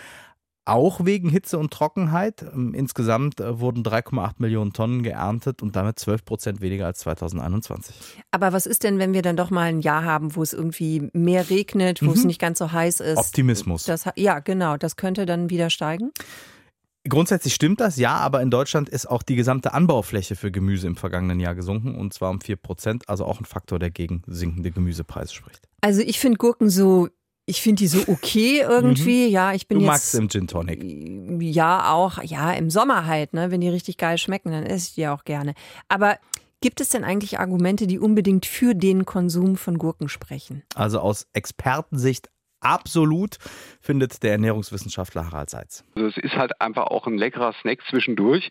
auch 0.64 1.04
wegen 1.04 1.28
Hitze 1.28 1.58
und 1.58 1.72
Trockenheit. 1.72 2.42
Ähm, 2.42 2.74
insgesamt 2.74 3.40
äh, 3.40 3.60
wurden 3.60 3.82
3,8 3.82 4.34
Millionen 4.38 4.72
Tonnen 4.72 5.02
geerntet 5.02 5.62
und 5.62 5.76
damit 5.76 5.98
12 5.98 6.24
Prozent 6.24 6.60
weniger 6.60 6.86
als 6.86 7.00
2021. 7.00 7.94
Aber 8.30 8.52
was 8.52 8.66
ist 8.66 8.82
denn, 8.84 8.98
wenn 8.98 9.12
wir 9.12 9.22
dann 9.22 9.36
doch 9.36 9.50
mal 9.50 9.62
ein 9.62 9.80
Jahr 9.80 10.04
haben, 10.04 10.36
wo 10.36 10.42
es 10.42 10.52
irgendwie 10.52 11.08
mehr 11.12 11.50
regnet, 11.50 12.02
wo 12.02 12.06
mhm. 12.06 12.12
es 12.12 12.24
nicht 12.24 12.40
ganz 12.40 12.58
so 12.58 12.72
heiß 12.72 13.00
ist? 13.00 13.18
Optimismus. 13.18 13.84
Das, 13.84 14.08
ja, 14.16 14.40
genau. 14.40 14.76
Das 14.76 14.96
könnte 14.96 15.26
dann 15.26 15.50
wieder 15.50 15.70
steigen? 15.70 16.10
Grundsätzlich 17.06 17.54
stimmt 17.54 17.80
das, 17.80 17.98
ja, 17.98 18.16
aber 18.16 18.40
in 18.40 18.50
Deutschland 18.50 18.88
ist 18.88 19.04
auch 19.04 19.22
die 19.22 19.36
gesamte 19.36 19.74
Anbaufläche 19.74 20.36
für 20.36 20.50
Gemüse 20.50 20.86
im 20.86 20.96
vergangenen 20.96 21.38
Jahr 21.38 21.54
gesunken 21.54 21.94
und 21.94 22.14
zwar 22.14 22.30
um 22.30 22.40
4 22.40 22.56
Prozent, 22.56 23.10
also 23.10 23.26
auch 23.26 23.40
ein 23.40 23.44
Faktor, 23.44 23.78
der 23.78 23.90
gegen 23.90 24.22
sinkende 24.26 24.70
Gemüsepreise 24.70 25.34
spricht. 25.34 25.68
Also 25.82 26.00
ich 26.00 26.18
finde 26.18 26.38
Gurken 26.38 26.70
so 26.70 27.08
ich 27.46 27.60
finde 27.60 27.80
die 27.80 27.88
so 27.88 28.00
okay 28.06 28.60
irgendwie. 28.60 29.26
Mhm. 29.26 29.32
Ja, 29.32 29.52
ich 29.52 29.68
bin 29.68 29.78
du 29.78 29.84
jetzt. 29.84 29.88
Du 29.88 29.92
magst 29.92 30.14
im 30.14 30.28
Gin 30.28 30.46
Tonic. 30.46 30.82
Ja, 31.42 31.92
auch. 31.92 32.22
Ja, 32.22 32.52
im 32.52 32.70
Sommer 32.70 33.06
halt, 33.06 33.34
ne? 33.34 33.50
Wenn 33.50 33.60
die 33.60 33.68
richtig 33.68 33.98
geil 33.98 34.18
schmecken, 34.18 34.50
dann 34.50 34.64
esse 34.64 34.88
ich 34.88 34.94
die 34.94 35.08
auch 35.08 35.24
gerne. 35.24 35.54
Aber 35.88 36.18
Gibt 36.60 36.80
es 36.80 36.88
denn 36.88 37.04
eigentlich 37.04 37.38
Argumente, 37.40 37.86
die 37.86 37.98
unbedingt 37.98 38.46
für 38.46 38.74
den 38.74 39.04
Konsum 39.04 39.56
von 39.56 39.76
Gurken 39.76 40.08
sprechen? 40.08 40.62
Also 40.74 40.98
aus 40.98 41.26
Expertensicht 41.34 42.30
absolut, 42.60 43.36
findet 43.82 44.22
der 44.22 44.32
Ernährungswissenschaftler 44.32 45.26
Harald 45.26 45.50
Seitz. 45.50 45.84
Also 45.94 46.08
es 46.08 46.16
ist 46.16 46.36
halt 46.36 46.58
einfach 46.62 46.86
auch 46.86 47.06
ein 47.06 47.18
leckerer 47.18 47.52
Snack 47.60 47.80
zwischendurch. 47.90 48.48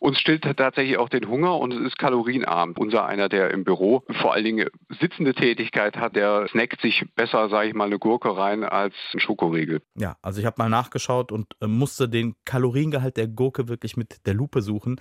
Uns 0.00 0.18
stillt 0.18 0.44
tatsächlich 0.56 0.96
auch 0.96 1.10
den 1.10 1.28
Hunger 1.28 1.58
und 1.58 1.74
es 1.74 1.80
ist 1.88 1.98
kalorienarm. 1.98 2.72
Unser 2.78 3.04
einer, 3.04 3.28
der 3.28 3.50
im 3.50 3.64
Büro 3.64 4.02
vor 4.22 4.32
allen 4.32 4.46
Dingen 4.46 4.66
sitzende 4.98 5.34
Tätigkeit 5.34 5.98
hat, 5.98 6.16
der 6.16 6.48
snackt 6.48 6.80
sich 6.80 7.04
besser, 7.16 7.50
sage 7.50 7.68
ich 7.68 7.74
mal, 7.74 7.84
eine 7.84 7.98
Gurke 7.98 8.34
rein 8.34 8.64
als 8.64 8.94
ein 9.12 9.20
Schokoriegel. 9.20 9.82
Ja, 9.94 10.16
also 10.22 10.40
ich 10.40 10.46
habe 10.46 10.54
mal 10.56 10.70
nachgeschaut 10.70 11.32
und 11.32 11.54
äh, 11.60 11.66
musste 11.66 12.08
den 12.08 12.34
Kaloriengehalt 12.46 13.18
der 13.18 13.28
Gurke 13.28 13.68
wirklich 13.68 13.98
mit 13.98 14.26
der 14.26 14.32
Lupe 14.32 14.62
suchen. 14.62 14.98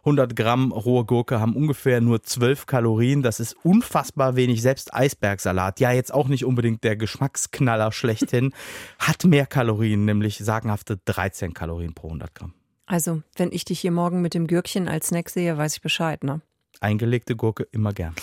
100 0.00 0.36
Gramm 0.36 0.70
rohe 0.70 1.06
Gurke 1.06 1.40
haben 1.40 1.56
ungefähr 1.56 2.02
nur 2.02 2.22
12 2.22 2.66
Kalorien. 2.66 3.22
Das 3.22 3.40
ist 3.40 3.56
unfassbar 3.64 4.36
wenig. 4.36 4.60
Selbst 4.60 4.92
Eisbergsalat, 4.92 5.80
ja 5.80 5.92
jetzt 5.92 6.12
auch 6.12 6.28
nicht 6.28 6.44
unbedingt 6.44 6.84
der 6.84 6.96
Geschmacksknaller 6.96 7.90
schlechthin, 7.90 8.52
hat 8.98 9.24
mehr 9.24 9.46
Kalorien, 9.46 10.04
nämlich 10.04 10.36
sagenhafte 10.36 10.98
13 11.06 11.54
Kalorien 11.54 11.94
pro 11.94 12.08
100 12.08 12.34
Gramm. 12.34 12.52
Also, 12.92 13.22
wenn 13.36 13.52
ich 13.52 13.64
dich 13.64 13.80
hier 13.80 13.90
morgen 13.90 14.20
mit 14.20 14.34
dem 14.34 14.46
Gürkchen 14.46 14.86
als 14.86 15.06
Snack 15.06 15.30
sehe, 15.30 15.56
weiß 15.56 15.76
ich 15.76 15.80
Bescheid, 15.80 16.22
ne? 16.22 16.42
Eingelegte 16.80 17.36
Gurke 17.36 17.66
immer 17.72 17.94
gern. 17.94 18.14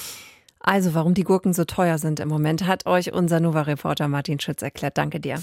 Also, 0.59 0.93
warum 0.93 1.15
die 1.15 1.23
Gurken 1.23 1.53
so 1.53 1.65
teuer 1.65 1.97
sind 1.97 2.19
im 2.19 2.27
Moment, 2.27 2.67
hat 2.67 2.85
euch 2.85 3.11
unser 3.11 3.39
Nova-Reporter 3.39 4.07
Martin 4.07 4.39
Schütz 4.39 4.61
erklärt. 4.61 4.95
Danke 4.99 5.19
dir. 5.19 5.41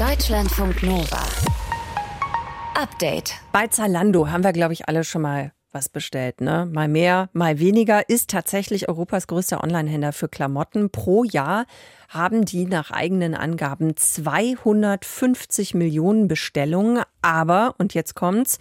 Deutschlandfunk 0.00 0.82
Nova. 0.82 1.22
Update. 2.74 3.34
Bei 3.52 3.68
Zalando 3.68 4.26
haben 4.26 4.42
wir, 4.42 4.52
glaube 4.52 4.72
ich, 4.72 4.88
alle 4.88 5.04
schon 5.04 5.22
mal 5.22 5.52
was 5.72 5.88
bestellt, 5.88 6.40
ne? 6.40 6.68
Mal 6.70 6.88
mehr, 6.88 7.28
mal 7.32 7.58
weniger, 7.58 8.08
ist 8.08 8.30
tatsächlich 8.30 8.88
Europas 8.88 9.26
größter 9.26 9.62
Onlinehändler 9.62 10.12
für 10.12 10.28
Klamotten. 10.28 10.90
Pro 10.90 11.24
Jahr 11.24 11.66
haben 12.08 12.44
die 12.44 12.66
nach 12.66 12.90
eigenen 12.90 13.34
Angaben 13.34 13.96
250 13.96 15.74
Millionen 15.74 16.28
Bestellungen, 16.28 17.02
aber, 17.22 17.74
und 17.78 17.94
jetzt 17.94 18.14
kommt's, 18.14 18.58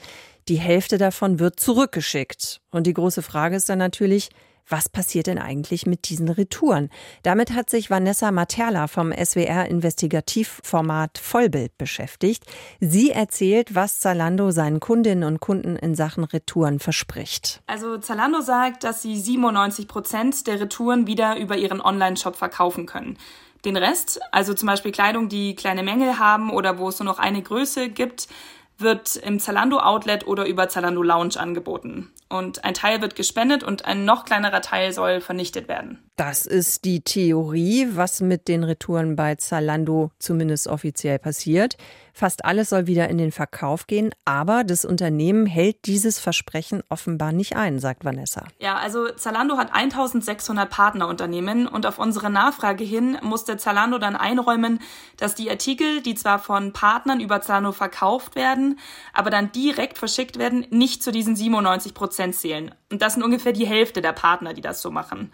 die 0.47 0.57
Hälfte 0.57 0.97
davon 0.97 1.39
wird 1.39 1.59
zurückgeschickt. 1.59 2.61
Und 2.71 2.87
die 2.87 2.93
große 2.93 3.21
Frage 3.21 3.55
ist 3.55 3.69
dann 3.69 3.79
natürlich, 3.79 4.29
was 4.69 4.87
passiert 4.87 5.27
denn 5.27 5.39
eigentlich 5.39 5.85
mit 5.85 6.09
diesen 6.09 6.29
Retouren? 6.29 6.89
Damit 7.23 7.51
hat 7.51 7.69
sich 7.69 7.89
Vanessa 7.89 8.31
Materla 8.31 8.87
vom 8.87 9.11
SWR 9.11 9.65
Investigativformat 9.65 11.17
Vollbild 11.17 11.77
beschäftigt. 11.77 12.43
Sie 12.79 13.11
erzählt, 13.11 13.75
was 13.75 13.99
Zalando 13.99 14.51
seinen 14.51 14.79
Kundinnen 14.79 15.23
und 15.23 15.39
Kunden 15.39 15.75
in 15.75 15.95
Sachen 15.95 16.23
Retouren 16.23 16.79
verspricht. 16.79 17.61
Also 17.67 17.97
Zalando 17.97 18.41
sagt, 18.41 18.83
dass 18.83 19.01
sie 19.01 19.19
97 19.19 19.87
Prozent 19.87 20.47
der 20.47 20.59
Retouren 20.59 21.07
wieder 21.07 21.37
über 21.37 21.57
ihren 21.57 21.81
Online-Shop 21.81 22.35
verkaufen 22.35 22.85
können. 22.85 23.17
Den 23.65 23.75
Rest, 23.75 24.21
also 24.31 24.53
zum 24.53 24.67
Beispiel 24.67 24.91
Kleidung, 24.91 25.27
die 25.27 25.55
kleine 25.55 25.83
Mängel 25.83 26.17
haben 26.17 26.49
oder 26.49 26.77
wo 26.77 26.89
es 26.89 26.99
nur 26.99 27.05
noch 27.05 27.19
eine 27.19 27.41
Größe 27.41 27.89
gibt, 27.89 28.27
wird 28.77 29.17
im 29.17 29.39
Zalando 29.39 29.79
Outlet 29.79 30.25
oder 30.25 30.45
über 30.45 30.69
Zalando 30.69 31.03
Lounge 31.03 31.37
angeboten. 31.37 32.09
Und 32.29 32.63
ein 32.63 32.75
Teil 32.75 33.01
wird 33.01 33.15
gespendet 33.15 33.63
und 33.63 33.85
ein 33.85 34.05
noch 34.05 34.23
kleinerer 34.23 34.61
Teil 34.61 34.93
soll 34.93 35.19
vernichtet 35.19 35.67
werden. 35.67 36.03
Das 36.15 36.45
ist 36.45 36.85
die 36.85 37.01
Theorie, 37.01 37.87
was 37.91 38.21
mit 38.21 38.47
den 38.47 38.63
Retouren 38.63 39.15
bei 39.15 39.35
Zalando 39.35 40.11
zumindest 40.19 40.67
offiziell 40.67 41.17
passiert. 41.17 41.75
Fast 42.19 42.43
alles 42.43 42.67
soll 42.67 42.85
wieder 42.85 43.07
in 43.07 43.17
den 43.17 43.31
Verkauf 43.31 43.87
gehen, 43.87 44.13
aber 44.25 44.65
das 44.65 44.83
Unternehmen 44.83 45.45
hält 45.45 45.85
dieses 45.85 46.19
Versprechen 46.19 46.83
offenbar 46.89 47.31
nicht 47.31 47.55
ein, 47.55 47.79
sagt 47.79 48.03
Vanessa. 48.03 48.43
Ja, 48.59 48.75
also 48.75 49.07
Zalando 49.07 49.55
hat 49.55 49.73
1600 49.73 50.69
Partnerunternehmen 50.69 51.65
und 51.65 51.85
auf 51.85 51.97
unsere 51.97 52.29
Nachfrage 52.29 52.83
hin 52.83 53.17
musste 53.21 53.55
Zalando 53.55 53.99
dann 53.99 54.17
einräumen, 54.17 54.79
dass 55.15 55.33
die 55.33 55.49
Artikel, 55.49 56.01
die 56.01 56.13
zwar 56.13 56.39
von 56.39 56.73
Partnern 56.73 57.21
über 57.21 57.39
Zalando 57.39 57.71
verkauft 57.71 58.35
werden, 58.35 58.79
aber 59.13 59.29
dann 59.29 59.53
direkt 59.53 59.97
verschickt 59.97 60.37
werden, 60.37 60.65
nicht 60.71 61.01
zu 61.01 61.13
diesen 61.13 61.37
97 61.37 61.93
Prozent 61.93 62.35
zählen. 62.35 62.75
Und 62.91 63.01
das 63.01 63.13
sind 63.13 63.23
ungefähr 63.23 63.53
die 63.53 63.65
Hälfte 63.65 64.01
der 64.01 64.11
Partner, 64.11 64.53
die 64.53 64.61
das 64.61 64.81
so 64.81 64.91
machen. 64.91 65.31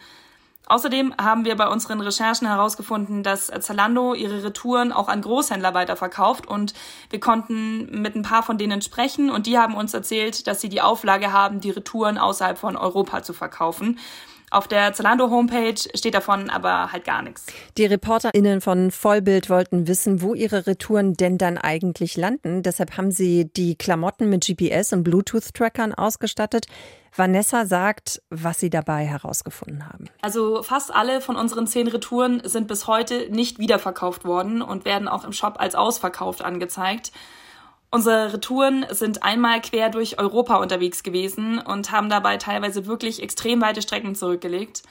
Außerdem 0.67 1.13
haben 1.21 1.45
wir 1.45 1.56
bei 1.56 1.67
unseren 1.67 2.01
Recherchen 2.01 2.47
herausgefunden, 2.47 3.21
dass 3.21 3.51
Zalando 3.60 4.15
ihre 4.15 4.43
Retouren 4.43 4.91
auch 4.91 5.08
an 5.08 5.21
Großhändler 5.21 5.75
weiterverkauft 5.75 6.47
und 6.47 6.73
wir 7.12 7.19
konnten 7.19 8.01
mit 8.01 8.15
ein 8.15 8.23
paar 8.23 8.41
von 8.41 8.58
denen 8.58 8.82
sprechen 8.82 9.30
und 9.30 9.45
die 9.45 9.60
haben 9.60 9.75
uns 9.75 9.93
erzählt, 9.93 10.47
dass 10.47 10.62
sie 10.62 10.69
die 10.69 10.82
Auflage 10.82 11.32
haben, 11.32 11.60
die 11.60 11.69
Retouren 11.69 12.17
außerhalb 12.17 12.58
von 12.58 12.78
Europa 12.78 13.21
zu 13.21 13.34
verkaufen. 13.34 13.99
Auf 14.56 14.70
der 14.70 14.94
Zalando-Homepage 14.94 15.76
steht 15.96 16.13
davon 16.13 16.50
aber 16.50 16.94
halt 16.94 17.04
gar 17.04 17.22
nichts. 17.22 17.46
Die 17.78 17.84
ReporterInnen 17.84 18.62
von 18.62 18.89
Vollbild 18.89 19.50
wollten 19.50 19.89
wissen, 19.89 20.22
wo 20.22 20.34
ihre 20.34 20.65
Retouren 20.65 21.15
denn 21.15 21.38
dann 21.38 21.58
eigentlich 21.58 22.15
landen. 22.15 22.63
Deshalb 22.63 22.96
haben 22.96 23.12
sie 23.12 23.52
die 23.52 23.76
Klamotten 23.76 24.30
mit 24.30 24.46
GPS 24.46 24.94
und 24.94 25.04
Bluetooth-Trackern 25.04 25.94
ausgestattet. 25.94 26.68
Vanessa 27.13 27.65
sagt, 27.65 28.22
was 28.30 28.58
sie 28.58 28.70
dabei 28.70 29.04
herausgefunden 29.06 29.89
haben. 29.89 30.06
Also 30.22 30.63
fast 30.63 30.96
alle 30.96 31.20
von 31.20 31.36
unseren 31.36 31.68
zehn 31.68 31.89
Retouren 31.89 32.41
sind 32.46 32.70
bis 32.70 32.88
heute 32.88 33.30
nicht 33.30 33.60
wiederverkauft 33.60 34.24
worden 34.24 34.62
und 34.62 34.86
werden 34.86 35.10
auch 35.10 35.26
im 35.26 35.34
Shop 35.34 35.56
als 35.60 35.76
ausverkauft 35.76 36.41
angezeigt. 36.41 37.12
Unsere 37.91 38.34
Retouren 38.34 38.86
sind 38.89 39.24
einmal 39.24 39.62
quer 39.62 39.89
durch 39.89 40.19
Europa 40.19 40.56
unterwegs 40.58 41.04
gewesen 41.04 41.60
und 41.60 41.91
haben 41.91 42.10
dabei 42.10 42.38
teilweise 42.38 42.86
wirklich 42.88 43.21
extrem 43.21 43.62
weite 43.62 43.82
Strecken 43.82 44.15
zurückgelegt. 44.15 44.84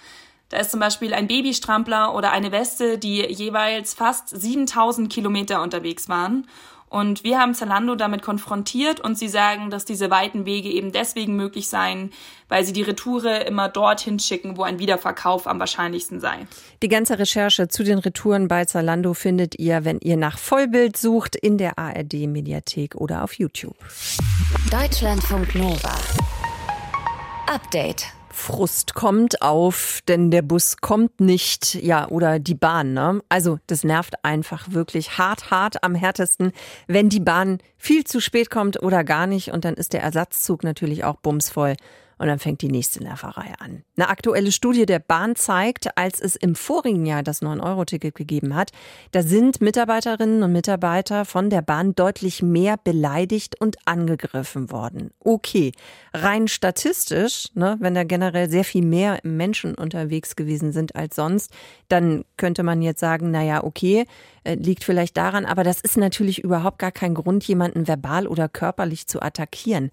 Da 0.48 0.58
ist 0.58 0.70
zum 0.70 0.80
Beispiel 0.80 1.14
ein 1.14 1.26
Babystrampler 1.26 2.14
oder 2.14 2.30
eine 2.30 2.52
Weste, 2.52 2.98
die 2.98 3.20
jeweils 3.20 3.94
fast 3.94 4.28
7000 4.28 5.12
Kilometer 5.12 5.62
unterwegs 5.62 6.08
waren. 6.08 6.46
Und 6.94 7.24
wir 7.24 7.40
haben 7.40 7.54
Zalando 7.54 7.96
damit 7.96 8.22
konfrontiert 8.22 9.00
und 9.00 9.18
sie 9.18 9.26
sagen, 9.26 9.68
dass 9.68 9.84
diese 9.84 10.12
weiten 10.12 10.46
Wege 10.46 10.68
eben 10.68 10.92
deswegen 10.92 11.34
möglich 11.34 11.66
seien, 11.66 12.12
weil 12.48 12.64
sie 12.64 12.72
die 12.72 12.82
Retoure 12.82 13.38
immer 13.48 13.68
dorthin 13.68 14.20
schicken, 14.20 14.56
wo 14.56 14.62
ein 14.62 14.78
Wiederverkauf 14.78 15.48
am 15.48 15.58
wahrscheinlichsten 15.58 16.20
sei. 16.20 16.46
Die 16.84 16.88
ganze 16.88 17.18
Recherche 17.18 17.66
zu 17.66 17.82
den 17.82 17.98
Retouren 17.98 18.46
bei 18.46 18.64
Zalando 18.64 19.12
findet 19.12 19.58
ihr, 19.58 19.84
wenn 19.84 19.98
ihr 19.98 20.16
nach 20.16 20.38
Vollbild 20.38 20.96
sucht, 20.96 21.34
in 21.34 21.58
der 21.58 21.80
ARD 21.80 22.28
Mediathek 22.28 22.94
oder 22.94 23.24
auf 23.24 23.34
YouTube. 23.34 23.76
Deutschlandfunk 24.70 25.52
Nova. 25.56 25.96
Update. 27.52 28.06
Frust 28.34 28.94
kommt 28.94 29.42
auf, 29.42 30.00
denn 30.08 30.30
der 30.30 30.42
Bus 30.42 30.76
kommt 30.78 31.20
nicht, 31.20 31.74
ja, 31.76 32.08
oder 32.08 32.40
die 32.40 32.56
Bahn, 32.56 32.92
ne? 32.92 33.22
Also, 33.28 33.58
das 33.68 33.84
nervt 33.84 34.24
einfach 34.24 34.72
wirklich 34.72 35.18
hart, 35.18 35.50
hart 35.50 35.84
am 35.84 35.94
härtesten, 35.94 36.52
wenn 36.88 37.08
die 37.08 37.20
Bahn 37.20 37.58
viel 37.78 38.04
zu 38.04 38.20
spät 38.20 38.50
kommt 38.50 38.82
oder 38.82 39.04
gar 39.04 39.26
nicht 39.26 39.52
und 39.52 39.64
dann 39.64 39.74
ist 39.74 39.92
der 39.92 40.02
Ersatzzug 40.02 40.64
natürlich 40.64 41.04
auch 41.04 41.16
bumsvoll. 41.16 41.76
Und 42.24 42.28
dann 42.28 42.38
fängt 42.38 42.62
die 42.62 42.70
nächste 42.70 43.04
Nerverei 43.04 43.52
an. 43.58 43.84
Eine 43.98 44.08
aktuelle 44.08 44.50
Studie 44.50 44.86
der 44.86 44.98
Bahn 44.98 45.36
zeigt, 45.36 45.98
als 45.98 46.22
es 46.22 46.36
im 46.36 46.54
vorigen 46.54 47.04
Jahr 47.04 47.22
das 47.22 47.42
9-Euro-Ticket 47.42 48.14
gegeben 48.14 48.54
hat, 48.54 48.70
da 49.10 49.22
sind 49.22 49.60
Mitarbeiterinnen 49.60 50.42
und 50.42 50.50
Mitarbeiter 50.50 51.26
von 51.26 51.50
der 51.50 51.60
Bahn 51.60 51.94
deutlich 51.94 52.40
mehr 52.40 52.78
beleidigt 52.82 53.60
und 53.60 53.76
angegriffen 53.84 54.72
worden. 54.72 55.10
Okay, 55.20 55.72
rein 56.14 56.48
statistisch, 56.48 57.50
ne, 57.52 57.76
wenn 57.80 57.94
da 57.94 58.04
generell 58.04 58.48
sehr 58.48 58.64
viel 58.64 58.86
mehr 58.86 59.18
Menschen 59.22 59.74
unterwegs 59.74 60.34
gewesen 60.34 60.72
sind 60.72 60.96
als 60.96 61.16
sonst, 61.16 61.52
dann 61.88 62.24
könnte 62.38 62.62
man 62.62 62.80
jetzt 62.80 63.00
sagen, 63.00 63.32
naja, 63.32 63.62
okay, 63.62 64.06
äh, 64.44 64.54
liegt 64.54 64.82
vielleicht 64.82 65.18
daran, 65.18 65.44
aber 65.44 65.62
das 65.62 65.82
ist 65.82 65.98
natürlich 65.98 66.42
überhaupt 66.42 66.78
gar 66.78 66.90
kein 66.90 67.12
Grund, 67.12 67.44
jemanden 67.44 67.86
verbal 67.86 68.26
oder 68.26 68.48
körperlich 68.48 69.08
zu 69.08 69.20
attackieren. 69.20 69.90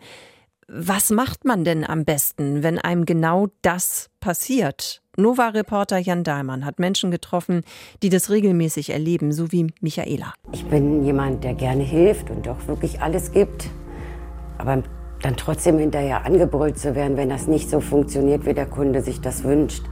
Was 0.73 1.09
macht 1.09 1.43
man 1.43 1.65
denn 1.65 1.83
am 1.83 2.05
besten, 2.05 2.63
wenn 2.63 2.79
einem 2.79 3.05
genau 3.05 3.47
das 3.61 4.09
passiert? 4.21 5.01
Nova-Reporter 5.17 5.97
Jan 5.97 6.23
Dahlmann 6.23 6.63
hat 6.63 6.79
Menschen 6.79 7.11
getroffen, 7.11 7.63
die 8.01 8.07
das 8.07 8.29
regelmäßig 8.29 8.91
erleben, 8.91 9.33
so 9.33 9.51
wie 9.51 9.67
Michaela. 9.81 10.33
Ich 10.53 10.63
bin 10.63 11.03
jemand, 11.03 11.43
der 11.43 11.55
gerne 11.55 11.83
hilft 11.83 12.29
und 12.29 12.47
auch 12.47 12.67
wirklich 12.67 13.01
alles 13.01 13.33
gibt. 13.33 13.69
Aber 14.57 14.81
dann 15.21 15.35
trotzdem 15.35 15.77
hinterher 15.77 16.25
angebrüllt 16.25 16.79
zu 16.79 16.95
werden, 16.95 17.17
wenn 17.17 17.27
das 17.27 17.47
nicht 17.47 17.69
so 17.69 17.81
funktioniert, 17.81 18.45
wie 18.45 18.53
der 18.53 18.65
Kunde 18.65 19.01
sich 19.01 19.19
das 19.19 19.43
wünscht, 19.43 19.83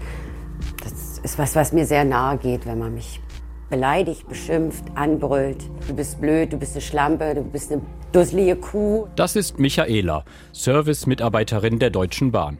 das 0.82 1.20
ist 1.20 1.38
was, 1.38 1.58
was 1.58 1.74
mir 1.74 1.86
sehr 1.86 2.06
nahe 2.06 2.38
geht, 2.38 2.66
wenn 2.66 2.80
man 2.80 2.94
mich 2.94 3.20
beleidigt, 3.70 4.28
beschimpft, 4.28 4.84
anbrüllt. 4.96 5.64
Du 5.88 5.96
bist 5.96 6.20
blöd, 6.20 6.52
du 6.54 6.58
bist 6.58 6.74
eine 6.74 6.82
Schlampe, 6.82 7.36
du 7.36 7.44
bist 7.44 7.72
eine 7.72 7.82
dusselige 8.12 8.56
Kuh. 8.56 9.08
Das 9.16 9.36
ist 9.36 9.60
Michaela, 9.60 10.24
Service-Mitarbeiterin 10.54 11.80
der 11.80 11.90
Deutschen 11.90 12.32
Bahn. 12.32 12.58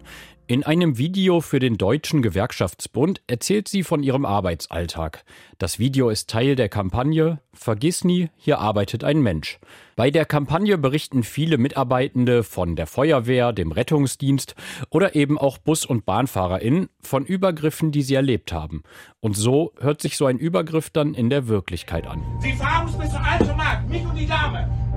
In 0.50 0.64
einem 0.64 0.98
Video 0.98 1.42
für 1.42 1.60
den 1.60 1.78
Deutschen 1.78 2.24
Gewerkschaftsbund 2.24 3.22
erzählt 3.28 3.68
sie 3.68 3.84
von 3.84 4.02
ihrem 4.02 4.26
Arbeitsalltag. 4.26 5.24
Das 5.60 5.78
Video 5.78 6.10
ist 6.10 6.28
Teil 6.28 6.56
der 6.56 6.70
Kampagne 6.70 7.40
Vergiss 7.54 8.04
nie, 8.04 8.32
hier 8.36 8.58
arbeitet 8.58 9.04
ein 9.04 9.22
Mensch. 9.22 9.60
Bei 9.96 10.10
der 10.10 10.26
Kampagne 10.26 10.80
berichten 10.80 11.22
viele 11.22 11.60
Mitarbeitende 11.60 12.42
von 12.42 12.76
der 12.76 12.88
Feuerwehr, 12.88 13.54
dem 13.54 13.72
Rettungsdienst 13.72 14.56
oder 14.90 15.14
eben 15.14 15.38
auch 15.38 15.60
Bus- 15.60 15.86
und 15.86 16.08
BahnfahrerInnen 16.08 16.90
von 17.00 17.26
Übergriffen, 17.26 17.92
die 17.92 18.02
sie 18.02 18.16
erlebt 18.16 18.52
haben. 18.52 18.82
Und 19.20 19.38
so 19.38 19.74
hört 19.80 20.02
sich 20.02 20.18
so 20.18 20.26
ein 20.26 20.40
Übergriff 20.40 20.90
dann 20.90 21.14
in 21.14 21.30
der 21.30 21.48
Wirklichkeit 21.48 22.08
an. 22.08 22.24
Sie 22.42 22.54
fahren 22.54 22.88
uns 22.88 22.98
bis 22.98 23.12
zum 23.12 23.22
Automarkt, 23.22 23.88
mich 23.88 24.04
und 24.04 24.16
die 24.16 24.26
Dame. 24.26 24.89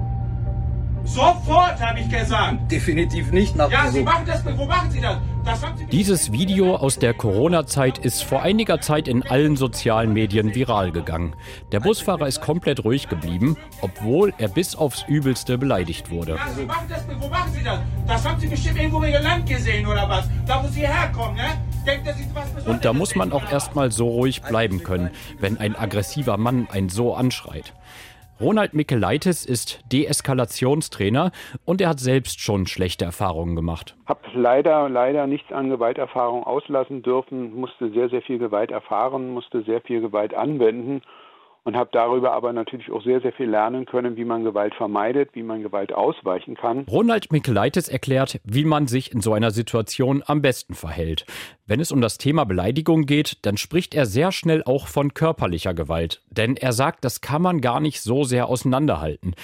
Sofort, 1.05 1.81
habe 1.81 2.01
ich 2.01 2.09
gesagt. 2.09 2.71
Definitiv 2.71 3.33
nicht 3.33 3.57
nach 3.57 3.71
Ja, 3.71 3.91
Sie 3.91 4.03
machen 4.03 4.25
das. 4.27 4.45
Wo 4.45 4.65
machen 4.67 4.91
Sie 4.91 5.01
das? 5.01 5.19
das 5.45 5.63
haben 5.63 5.77
Sie 5.77 5.87
Dieses 5.87 6.31
Video 6.33 6.77
aus 6.77 6.99
der 6.99 7.13
Corona-Zeit 7.15 7.99
ist 7.99 8.23
vor 8.23 8.43
einiger 8.43 8.81
Zeit 8.81 9.09
in 9.09 9.23
allen 9.27 9.57
sozialen 9.57 10.13
Medien 10.13 10.55
viral 10.55 10.93
gegangen. 10.93 11.35
Der 11.73 11.81
Busfahrer 11.81 12.29
ist 12.29 12.41
komplett 12.41 12.85
ruhig 12.85 13.09
geblieben, 13.09 13.57
obwohl 13.81 14.33
er 14.39 14.49
bis 14.49 14.77
aufs 14.77 15.05
Übelste 15.09 15.59
beleidigt 15.59 16.11
wurde. 16.11 16.37
Ja, 16.37 16.49
Sie 16.57 16.65
machen 16.65 16.87
das. 16.89 17.05
Wo 17.21 17.29
machen 17.29 17.53
Sie 17.53 17.63
das? 17.65 17.81
Das 18.07 18.29
haben 18.29 18.41
Sie 18.41 18.47
bestimmt 18.47 18.79
irgendwo 18.79 19.03
in 19.03 19.13
Ihr 19.13 19.21
Land 19.21 19.49
gesehen 19.49 19.87
oder 19.87 20.09
was? 20.09 20.29
Da, 20.47 20.63
wo 20.63 20.69
Sie 20.69 20.87
herkommen, 20.87 21.37
ne? 21.37 21.45
Und 22.67 22.85
da 22.85 22.93
muss 22.93 23.17
man 23.17 23.33
auch 23.33 23.51
erstmal 23.51 23.91
so 23.91 24.09
ruhig 24.09 24.43
bleiben 24.43 24.85
können, 24.85 25.11
wenn 25.41 25.59
ein 25.59 25.75
aggressiver 25.75 26.37
Mann 26.37 26.69
einen 26.71 26.89
so 26.89 27.15
anschreit. 27.15 27.73
Ronald 28.43 28.75
Mikelaitis 28.75 29.47
ist 29.47 29.81
Deeskalationstrainer 29.93 31.31
und 31.65 31.81
er 31.81 31.91
hat 31.91 32.01
selbst 32.01 32.41
schon 32.41 32.67
schlechte 32.67 33.05
Erfahrungen 33.05 33.55
gemacht. 33.55 33.95
Hab 34.07 34.21
leider, 34.35 34.89
leider 34.89 35.29
nichts 35.29 35.53
an 35.53 35.71
Gewalterfahrung 35.71 36.43
auslassen 36.43 37.03
dürfen, 37.03 37.55
musste 37.55 37.93
sehr, 37.93 38.09
sehr 38.09 38.21
viel 38.21 38.39
Gewalt 38.39 38.73
erfahren, 38.73 39.31
musste 39.31 39.63
sehr 39.63 39.81
viel 39.81 40.01
Gewalt 40.01 40.35
anwenden 40.35 41.03
und 41.65 41.77
habe 41.77 41.91
darüber 41.93 42.33
aber 42.33 42.53
natürlich 42.53 42.91
auch 42.91 43.03
sehr, 43.03 43.21
sehr 43.21 43.33
viel 43.33 43.49
lernen 43.49 43.87
können, 43.87 44.17
wie 44.17 44.25
man 44.25 44.45
Gewalt 44.45 44.75
vermeidet, 44.75 45.31
wie 45.35 45.43
man 45.43 45.63
Gewalt 45.63 45.93
ausweichen 45.93 46.57
kann. 46.57 46.87
Ronald 46.91 47.31
Mikelaitis 47.31 47.89
erklärt, 47.89 48.41
wie 48.45 48.65
man 48.65 48.87
sich 48.87 49.13
in 49.13 49.21
so 49.21 49.33
einer 49.33 49.51
Situation 49.51 50.23
am 50.27 50.43
besten 50.43 50.75
verhält. 50.75 51.25
Wenn 51.67 51.81
es 51.81 51.93
um 51.93 52.01
das 52.01 52.19
Thema 52.19 52.45
Beleidigung 52.45 53.07
geht, 53.07 53.45
dann 53.47 53.57
spricht 53.57 53.95
er 53.95 54.07
sehr 54.07 54.33
schnell 54.33 54.63
auch 54.65 54.89
von 54.89 55.15
körperlicher 55.15 55.75
Gewalt. 55.75 56.23
Denn 56.31 56.57
er 56.57 56.73
sagt, 56.73 57.05
das 57.05 57.21
kann 57.21 57.43
man 57.43 57.61
gar 57.61 57.81
nicht 57.81 58.01
so 58.01 58.25
sehr 58.25 58.49
auseinanderhalten. 58.49 59.35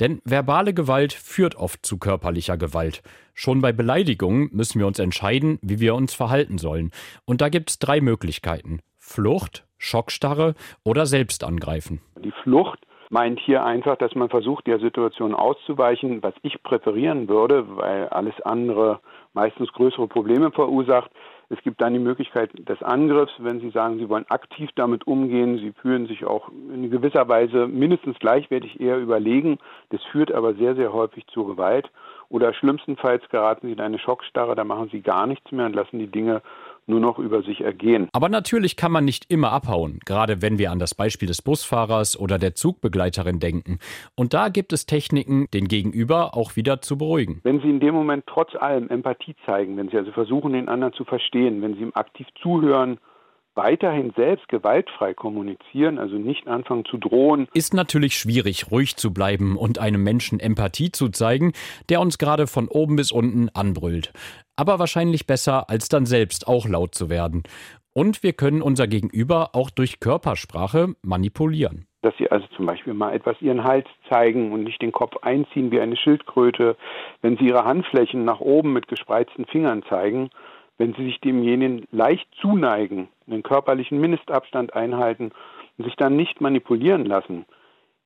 Denn 0.00 0.20
verbale 0.24 0.74
Gewalt 0.74 1.12
führt 1.12 1.56
oft 1.56 1.84
zu 1.84 1.98
körperlicher 1.98 2.56
Gewalt. 2.56 3.02
Schon 3.34 3.60
bei 3.60 3.72
Beleidigungen 3.72 4.48
müssen 4.52 4.78
wir 4.78 4.86
uns 4.86 4.98
entscheiden, 4.98 5.58
wie 5.62 5.80
wir 5.80 5.94
uns 5.94 6.14
verhalten 6.14 6.58
sollen. 6.58 6.90
Und 7.24 7.40
da 7.40 7.48
gibt 7.48 7.70
es 7.70 7.78
drei 7.78 8.00
Möglichkeiten. 8.00 8.80
Flucht, 8.96 9.64
Schockstarre 9.78 10.54
oder 10.84 11.06
Selbstangreifen. 11.06 12.00
Die 12.22 12.32
Flucht 12.42 12.78
meint 13.10 13.40
hier 13.40 13.64
einfach, 13.64 13.96
dass 13.96 14.14
man 14.14 14.28
versucht, 14.28 14.66
der 14.66 14.78
Situation 14.78 15.34
auszuweichen, 15.34 16.22
was 16.22 16.34
ich 16.42 16.62
präferieren 16.62 17.28
würde, 17.28 17.64
weil 17.76 18.08
alles 18.08 18.34
andere 18.42 19.00
meistens 19.32 19.72
größere 19.72 20.08
Probleme 20.08 20.50
verursacht. 20.50 21.10
Es 21.50 21.62
gibt 21.62 21.80
dann 21.80 21.94
die 21.94 21.98
Möglichkeit 21.98 22.50
des 22.68 22.82
Angriffs, 22.82 23.32
wenn 23.38 23.60
Sie 23.60 23.70
sagen, 23.70 23.98
Sie 23.98 24.08
wollen 24.10 24.26
aktiv 24.28 24.68
damit 24.74 25.06
umgehen. 25.06 25.56
Sie 25.56 25.72
fühlen 25.80 26.06
sich 26.06 26.26
auch 26.26 26.50
in 26.50 26.90
gewisser 26.90 27.26
Weise 27.26 27.66
mindestens 27.66 28.18
gleichwertig 28.18 28.80
eher 28.80 28.98
überlegen. 28.98 29.58
Das 29.88 30.02
führt 30.04 30.30
aber 30.30 30.54
sehr, 30.54 30.74
sehr 30.74 30.92
häufig 30.92 31.26
zu 31.28 31.44
Gewalt. 31.44 31.90
Oder 32.28 32.52
schlimmstenfalls 32.52 33.26
geraten 33.30 33.68
Sie 33.68 33.72
in 33.72 33.80
eine 33.80 33.98
Schockstarre, 33.98 34.54
da 34.54 34.64
machen 34.64 34.90
Sie 34.92 35.00
gar 35.00 35.26
nichts 35.26 35.50
mehr 35.50 35.64
und 35.64 35.74
lassen 35.74 35.98
die 35.98 36.10
Dinge 36.10 36.42
nur 36.88 37.00
noch 37.00 37.18
über 37.18 37.42
sich 37.42 37.60
ergehen. 37.60 38.08
Aber 38.12 38.28
natürlich 38.28 38.76
kann 38.76 38.92
man 38.92 39.04
nicht 39.04 39.30
immer 39.30 39.52
abhauen, 39.52 40.00
gerade 40.04 40.42
wenn 40.42 40.58
wir 40.58 40.70
an 40.70 40.78
das 40.78 40.94
Beispiel 40.94 41.28
des 41.28 41.42
Busfahrers 41.42 42.18
oder 42.18 42.38
der 42.38 42.54
Zugbegleiterin 42.54 43.38
denken. 43.38 43.78
Und 44.16 44.34
da 44.34 44.48
gibt 44.48 44.72
es 44.72 44.86
Techniken, 44.86 45.46
den 45.52 45.68
Gegenüber 45.68 46.36
auch 46.36 46.56
wieder 46.56 46.80
zu 46.80 46.98
beruhigen. 46.98 47.40
Wenn 47.44 47.60
Sie 47.60 47.68
in 47.68 47.80
dem 47.80 47.94
Moment 47.94 48.24
trotz 48.26 48.54
allem 48.54 48.88
Empathie 48.88 49.36
zeigen, 49.46 49.76
wenn 49.76 49.88
Sie 49.88 49.96
also 49.96 50.12
versuchen, 50.12 50.52
den 50.52 50.68
anderen 50.68 50.94
zu 50.94 51.04
verstehen, 51.04 51.62
wenn 51.62 51.74
Sie 51.74 51.82
ihm 51.82 51.92
aktiv 51.94 52.26
zuhören, 52.42 52.98
weiterhin 53.58 54.12
selbst 54.16 54.48
gewaltfrei 54.48 55.14
kommunizieren, 55.14 55.98
also 55.98 56.14
nicht 56.14 56.46
anfangen 56.46 56.84
zu 56.84 56.96
drohen. 56.96 57.48
Ist 57.52 57.74
natürlich 57.74 58.16
schwierig, 58.16 58.70
ruhig 58.70 58.96
zu 58.96 59.12
bleiben 59.12 59.56
und 59.56 59.80
einem 59.80 60.02
Menschen 60.04 60.38
Empathie 60.38 60.92
zu 60.92 61.08
zeigen, 61.08 61.52
der 61.88 62.00
uns 62.00 62.18
gerade 62.18 62.46
von 62.46 62.68
oben 62.68 62.94
bis 62.94 63.10
unten 63.10 63.48
anbrüllt. 63.48 64.12
Aber 64.58 64.80
wahrscheinlich 64.80 65.28
besser, 65.28 65.70
als 65.70 65.88
dann 65.88 66.04
selbst 66.04 66.48
auch 66.48 66.66
laut 66.66 66.92
zu 66.92 67.08
werden. 67.08 67.44
Und 67.94 68.24
wir 68.24 68.32
können 68.32 68.60
unser 68.60 68.88
Gegenüber 68.88 69.50
auch 69.52 69.70
durch 69.70 70.00
Körpersprache 70.00 70.96
manipulieren. 71.00 71.86
Dass 72.02 72.16
Sie 72.18 72.28
also 72.28 72.44
zum 72.56 72.66
Beispiel 72.66 72.92
mal 72.92 73.14
etwas 73.14 73.40
Ihren 73.40 73.62
Hals 73.62 73.86
zeigen 74.08 74.50
und 74.50 74.64
nicht 74.64 74.82
den 74.82 74.90
Kopf 74.90 75.16
einziehen 75.22 75.70
wie 75.70 75.80
eine 75.80 75.96
Schildkröte. 75.96 76.76
Wenn 77.22 77.36
Sie 77.36 77.46
Ihre 77.46 77.64
Handflächen 77.64 78.24
nach 78.24 78.40
oben 78.40 78.72
mit 78.72 78.88
gespreizten 78.88 79.46
Fingern 79.46 79.84
zeigen, 79.88 80.30
wenn 80.76 80.92
Sie 80.94 81.04
sich 81.04 81.20
demjenigen 81.20 81.86
leicht 81.92 82.26
zuneigen, 82.40 83.06
einen 83.28 83.44
körperlichen 83.44 84.00
Mindestabstand 84.00 84.74
einhalten 84.74 85.30
und 85.76 85.84
sich 85.84 85.94
dann 85.94 86.16
nicht 86.16 86.40
manipulieren 86.40 87.04
lassen, 87.04 87.46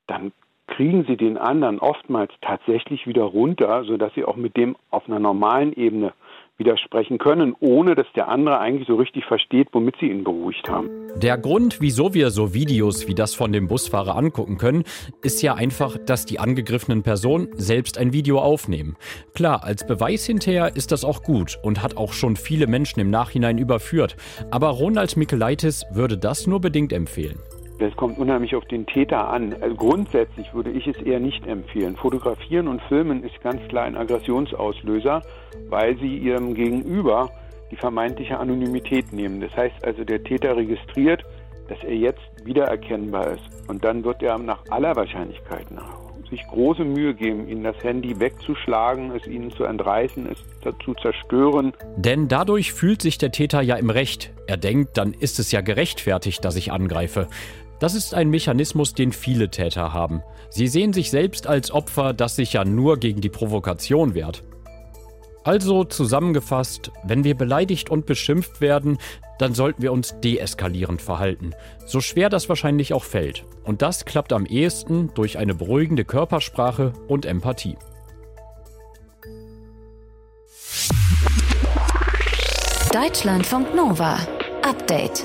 dann 0.06 0.32
kriegen 0.66 1.04
Sie 1.06 1.16
den 1.16 1.38
anderen 1.38 1.78
oftmals 1.78 2.32
tatsächlich 2.42 3.06
wieder 3.06 3.24
runter, 3.24 3.84
sodass 3.84 4.12
Sie 4.14 4.24
auch 4.24 4.36
mit 4.36 4.56
dem 4.56 4.76
auf 4.90 5.06
einer 5.06 5.18
normalen 5.18 5.72
Ebene 5.72 6.12
widersprechen 6.58 7.18
können, 7.18 7.54
ohne 7.60 7.94
dass 7.94 8.06
der 8.14 8.28
andere 8.28 8.58
eigentlich 8.58 8.86
so 8.86 8.96
richtig 8.96 9.24
versteht, 9.24 9.68
womit 9.72 9.96
sie 10.00 10.06
ihn 10.06 10.24
beruhigt 10.24 10.68
haben. 10.68 10.88
Der 11.16 11.36
Grund, 11.38 11.80
wieso 11.80 12.14
wir 12.14 12.30
so 12.30 12.54
Videos 12.54 13.06
wie 13.08 13.14
das 13.14 13.34
von 13.34 13.52
dem 13.52 13.68
Busfahrer 13.68 14.16
angucken 14.16 14.58
können, 14.58 14.84
ist 15.22 15.42
ja 15.42 15.54
einfach, 15.54 15.98
dass 15.98 16.24
die 16.24 16.38
angegriffenen 16.38 17.02
Personen 17.02 17.48
selbst 17.54 17.98
ein 17.98 18.12
Video 18.12 18.38
aufnehmen. 18.38 18.96
Klar, 19.34 19.64
als 19.64 19.86
Beweis 19.86 20.24
hinterher 20.24 20.74
ist 20.76 20.92
das 20.92 21.04
auch 21.04 21.22
gut 21.22 21.58
und 21.62 21.82
hat 21.82 21.96
auch 21.96 22.12
schon 22.12 22.36
viele 22.36 22.66
Menschen 22.66 23.00
im 23.00 23.10
Nachhinein 23.10 23.58
überführt. 23.58 24.16
Aber 24.50 24.68
Ronald 24.68 25.16
Mikelaitis 25.16 25.84
würde 25.92 26.16
das 26.18 26.46
nur 26.46 26.60
bedingt 26.60 26.92
empfehlen. 26.92 27.38
Das 27.82 27.96
kommt 27.96 28.16
unheimlich 28.16 28.54
auf 28.54 28.64
den 28.66 28.86
Täter 28.86 29.28
an. 29.28 29.56
Also 29.60 29.74
grundsätzlich 29.74 30.54
würde 30.54 30.70
ich 30.70 30.86
es 30.86 30.96
eher 30.98 31.18
nicht 31.18 31.44
empfehlen. 31.48 31.96
Fotografieren 31.96 32.68
und 32.68 32.80
Filmen 32.82 33.24
ist 33.24 33.40
ganz 33.40 33.60
klar 33.66 33.86
ein 33.86 33.96
Aggressionsauslöser, 33.96 35.20
weil 35.68 35.98
sie 35.98 36.16
ihrem 36.16 36.54
Gegenüber 36.54 37.28
die 37.72 37.76
vermeintliche 37.76 38.38
Anonymität 38.38 39.12
nehmen. 39.12 39.40
Das 39.40 39.56
heißt 39.56 39.84
also, 39.84 40.04
der 40.04 40.22
Täter 40.22 40.56
registriert, 40.56 41.24
dass 41.68 41.82
er 41.82 41.96
jetzt 41.96 42.22
wiedererkennbar 42.44 43.32
ist. 43.32 43.68
Und 43.68 43.84
dann 43.84 44.04
wird 44.04 44.22
er 44.22 44.38
nach 44.38 44.62
aller 44.70 44.94
Wahrscheinlichkeit 44.94 45.68
nach 45.72 46.02
sich 46.32 46.46
große 46.48 46.84
Mühe 46.84 47.14
geben, 47.14 47.46
ihnen 47.46 47.62
das 47.62 47.76
Handy 47.82 48.18
wegzuschlagen, 48.18 49.14
es 49.14 49.26
ihnen 49.26 49.50
zu 49.50 49.64
entreißen, 49.64 50.26
es 50.32 50.38
zu 50.82 50.94
zerstören. 50.94 51.74
Denn 51.96 52.26
dadurch 52.26 52.72
fühlt 52.72 53.02
sich 53.02 53.18
der 53.18 53.32
Täter 53.32 53.60
ja 53.60 53.76
im 53.76 53.90
Recht. 53.90 54.32
Er 54.46 54.56
denkt, 54.56 54.96
dann 54.96 55.12
ist 55.12 55.38
es 55.38 55.52
ja 55.52 55.60
gerechtfertigt, 55.60 56.42
dass 56.44 56.56
ich 56.56 56.72
angreife. 56.72 57.28
Das 57.82 57.96
ist 57.96 58.14
ein 58.14 58.30
Mechanismus, 58.30 58.94
den 58.94 59.10
viele 59.10 59.50
Täter 59.50 59.92
haben. 59.92 60.22
Sie 60.50 60.68
sehen 60.68 60.92
sich 60.92 61.10
selbst 61.10 61.48
als 61.48 61.72
Opfer, 61.72 62.12
das 62.12 62.36
sich 62.36 62.52
ja 62.52 62.64
nur 62.64 62.96
gegen 62.96 63.20
die 63.20 63.28
Provokation 63.28 64.14
wehrt. 64.14 64.44
Also 65.42 65.82
zusammengefasst, 65.82 66.92
wenn 67.02 67.24
wir 67.24 67.36
beleidigt 67.36 67.90
und 67.90 68.06
beschimpft 68.06 68.60
werden, 68.60 68.98
dann 69.40 69.52
sollten 69.52 69.82
wir 69.82 69.90
uns 69.90 70.14
deeskalierend 70.20 71.02
verhalten. 71.02 71.54
So 71.84 72.00
schwer 72.00 72.28
das 72.30 72.48
wahrscheinlich 72.48 72.94
auch 72.94 73.02
fällt. 73.02 73.46
Und 73.64 73.82
das 73.82 74.04
klappt 74.04 74.32
am 74.32 74.46
ehesten 74.46 75.10
durch 75.14 75.38
eine 75.38 75.56
beruhigende 75.56 76.04
Körpersprache 76.04 76.92
und 77.08 77.26
Empathie. 77.26 77.76
Deutschlandfunk 82.92 83.74
Nova. 83.74 84.20
Update. 84.62 85.24